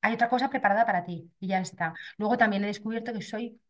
hay 0.00 0.14
otra 0.14 0.28
cosa 0.28 0.50
preparada 0.50 0.84
para 0.86 1.04
ti 1.04 1.30
y 1.40 1.48
ya 1.48 1.60
está. 1.60 1.94
Luego 2.18 2.36
también 2.36 2.64
he 2.64 2.66
descubierto 2.68 3.12
que 3.12 3.22
soy 3.22 3.60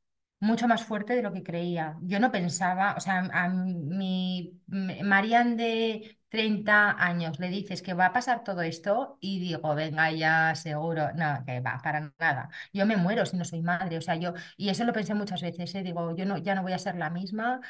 mucho 0.41 0.67
más 0.69 0.85
fuerte 0.85 1.15
de 1.15 1.23
lo 1.23 1.33
que 1.33 1.43
creía. 1.43 1.97
Yo 2.03 2.19
no 2.21 2.33
pensaba, 2.33 2.95
o 2.97 3.01
sea, 3.01 3.19
a 3.33 3.49
mi 3.49 4.61
Marian 4.67 5.57
de 5.57 6.19
30 6.33 6.93
años 7.03 7.39
le 7.39 7.49
dices 7.51 7.83
que 7.83 7.95
va 7.95 8.07
a 8.07 8.13
pasar 8.13 8.43
todo 8.45 8.63
esto 8.63 9.19
y 9.21 9.39
digo, 9.41 9.75
venga 9.75 10.11
ya, 10.13 10.55
seguro. 10.57 11.13
No, 11.15 11.45
que 11.47 11.61
va, 11.61 11.79
para 11.83 12.13
nada. 12.19 12.49
Yo 12.73 12.87
me 12.87 12.97
muero 12.97 13.27
si 13.27 13.37
no 13.37 13.45
soy 13.45 13.63
madre, 13.63 13.99
o 13.99 14.01
sea, 14.01 14.17
yo, 14.17 14.35
y 14.57 14.71
eso 14.71 14.85
lo 14.85 14.93
pensé 14.95 15.15
muchas 15.15 15.43
veces, 15.43 15.75
¿eh? 15.75 15.83
Digo, 15.83 16.17
yo 16.17 16.25
no, 16.27 16.39
ya 16.39 16.55
no 16.55 16.63
voy 16.63 16.73
a 16.73 16.79
ser 16.79 16.97
la 16.97 17.11
misma. 17.11 17.61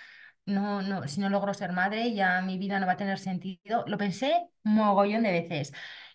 No, 0.46 0.82
no, 0.82 1.06
si 1.08 1.20
no 1.20 1.28
logro 1.30 1.54
ser 1.54 1.72
madre, 1.72 2.14
ya 2.14 2.42
mi 2.42 2.58
vida 2.58 2.80
no 2.80 2.86
va 2.86 2.92
a 2.92 2.96
tener 2.96 3.18
sentido. 3.18 3.84
Lo 3.86 3.98
pensé 3.98 4.48
mogollón 4.64 5.22
de 5.22 5.32
veces. 5.32 5.72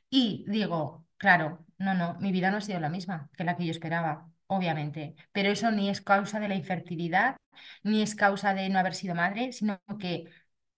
Y 0.10 0.46
digo, 0.48 1.06
claro, 1.18 1.66
no, 1.78 1.94
no, 1.94 2.16
mi 2.20 2.32
vida 2.32 2.52
no 2.52 2.58
ha 2.58 2.62
sido 2.62 2.80
la 2.80 2.90
misma 2.90 3.30
que 3.38 3.44
la 3.44 3.56
que 3.58 3.66
yo 3.66 3.72
esperaba. 3.72 4.30
obviamente, 4.48 5.16
pero 5.34 5.50
eso 5.50 5.72
ni 5.72 5.90
es 5.90 6.02
causa 6.02 6.40
de 6.40 6.48
la 6.48 6.56
infertilidad, 6.56 7.36
ni 7.84 8.02
es 8.02 8.16
causa 8.16 8.54
de 8.54 8.70
no 8.70 8.80
haber 8.80 8.96
sido 8.96 9.16
madre, 9.16 9.52
sino 9.54 9.80
que 10.00 10.26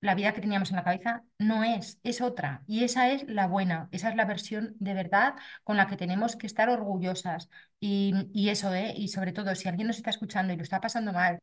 la 0.01 0.15
vida 0.15 0.33
que 0.33 0.41
teníamos 0.41 0.69
en 0.69 0.77
la 0.77 0.83
cabeza 0.83 1.23
no 1.37 1.63
es, 1.63 1.99
es 2.03 2.21
otra. 2.21 2.63
Y 2.67 2.83
esa 2.83 3.09
es 3.11 3.23
la 3.27 3.47
buena, 3.47 3.89
esa 3.91 4.09
es 4.09 4.15
la 4.15 4.25
versión 4.25 4.75
de 4.79 4.93
verdad 4.93 5.35
con 5.63 5.77
la 5.77 5.87
que 5.87 5.97
tenemos 5.97 6.35
que 6.35 6.47
estar 6.47 6.69
orgullosas. 6.69 7.49
Y, 7.79 8.13
y 8.33 8.49
eso, 8.49 8.73
¿eh? 8.73 8.93
Y 8.95 9.09
sobre 9.09 9.33
todo, 9.33 9.53
si 9.55 9.67
alguien 9.67 9.87
nos 9.87 9.97
está 9.97 10.09
escuchando 10.09 10.53
y 10.53 10.57
lo 10.57 10.63
está 10.63 10.81
pasando 10.81 11.13
mal, 11.13 11.39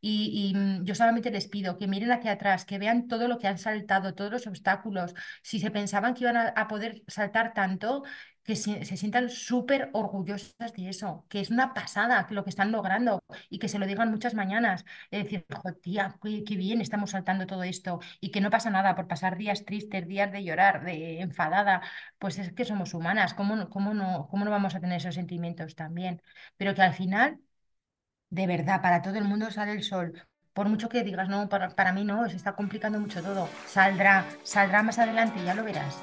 y, 0.00 0.52
mm, 0.54 0.84
yo 0.84 0.94
solamente 0.94 1.30
les 1.30 1.48
pido 1.48 1.78
que 1.78 1.88
miren 1.88 2.12
hacia 2.12 2.32
atrás, 2.32 2.64
que 2.64 2.78
vean 2.78 3.08
todo 3.08 3.28
lo 3.28 3.38
que 3.38 3.48
han 3.48 3.58
saltado, 3.58 4.14
todos 4.14 4.30
los 4.30 4.46
obstáculos. 4.46 5.14
Si 5.42 5.58
se 5.60 5.70
pensaban 5.70 6.14
que 6.14 6.24
iban 6.24 6.36
a 6.36 6.68
poder 6.68 7.02
saltar 7.08 7.52
tanto, 7.54 8.02
que 8.48 8.56
se, 8.56 8.82
sientan 8.96 9.28
súper 9.28 9.90
orgullosas 9.92 10.72
de 10.72 10.88
eso, 10.88 11.26
que 11.28 11.40
es 11.40 11.50
una 11.50 11.74
pasada 11.74 12.26
lo 12.30 12.44
que 12.44 12.48
están 12.50 12.72
logrando 12.72 13.22
y 13.50 13.58
que 13.58 13.68
se 13.68 13.78
lo 13.78 13.86
digan 13.86 14.10
muchas 14.10 14.32
mañanas. 14.32 14.86
Es 15.10 15.24
decir, 15.24 15.44
"Jo, 15.54 15.74
tía, 15.74 16.16
qué, 16.22 16.56
bien 16.56 16.80
estamos 16.80 17.10
saltando 17.10 17.46
todo 17.46 17.62
esto 17.62 18.00
y 18.20 18.30
que 18.30 18.40
no 18.40 18.48
pasa 18.48 18.70
nada 18.70 18.94
por 18.96 19.06
pasar 19.06 19.36
días 19.36 19.66
tristes, 19.66 20.08
días 20.08 20.32
de 20.32 20.44
llorar, 20.44 20.82
de 20.82 21.20
enfadada. 21.20 21.82
Pues 22.18 22.38
es 22.38 22.52
que 22.54 22.64
somos 22.64 22.94
humanas, 22.94 23.34
¿cómo, 23.34 23.68
cómo 23.68 23.92
no, 23.92 24.28
cómo 24.30 24.46
no 24.46 24.50
vamos 24.50 24.74
a 24.74 24.80
tener 24.80 24.96
esos 24.96 25.14
sentimientos 25.16 25.74
también? 25.74 26.22
Pero 26.56 26.74
que 26.74 26.80
al 26.82 26.94
final 26.94 27.40
de 28.30 28.46
verdad, 28.46 28.82
para 28.82 29.02
todo 29.02 29.16
el 29.16 29.24
mundo 29.24 29.50
sale 29.50 29.72
el 29.72 29.82
sol. 29.82 30.22
Por 30.54 30.68
mucho 30.68 30.88
que 30.88 31.04
digas, 31.04 31.28
no, 31.28 31.48
para, 31.50 31.70
para 31.70 31.92
mí 31.92 32.04
no, 32.04 32.28
se 32.30 32.36
está 32.36 32.54
complicando 32.56 32.98
mucho 33.00 33.22
todo. 33.22 33.48
Saldrá, 33.66 34.26
saldrá 34.42 34.82
más 34.82 34.98
adelante, 34.98 35.44
ya 35.44 35.54
lo 35.54 35.64
verás. 35.64 36.02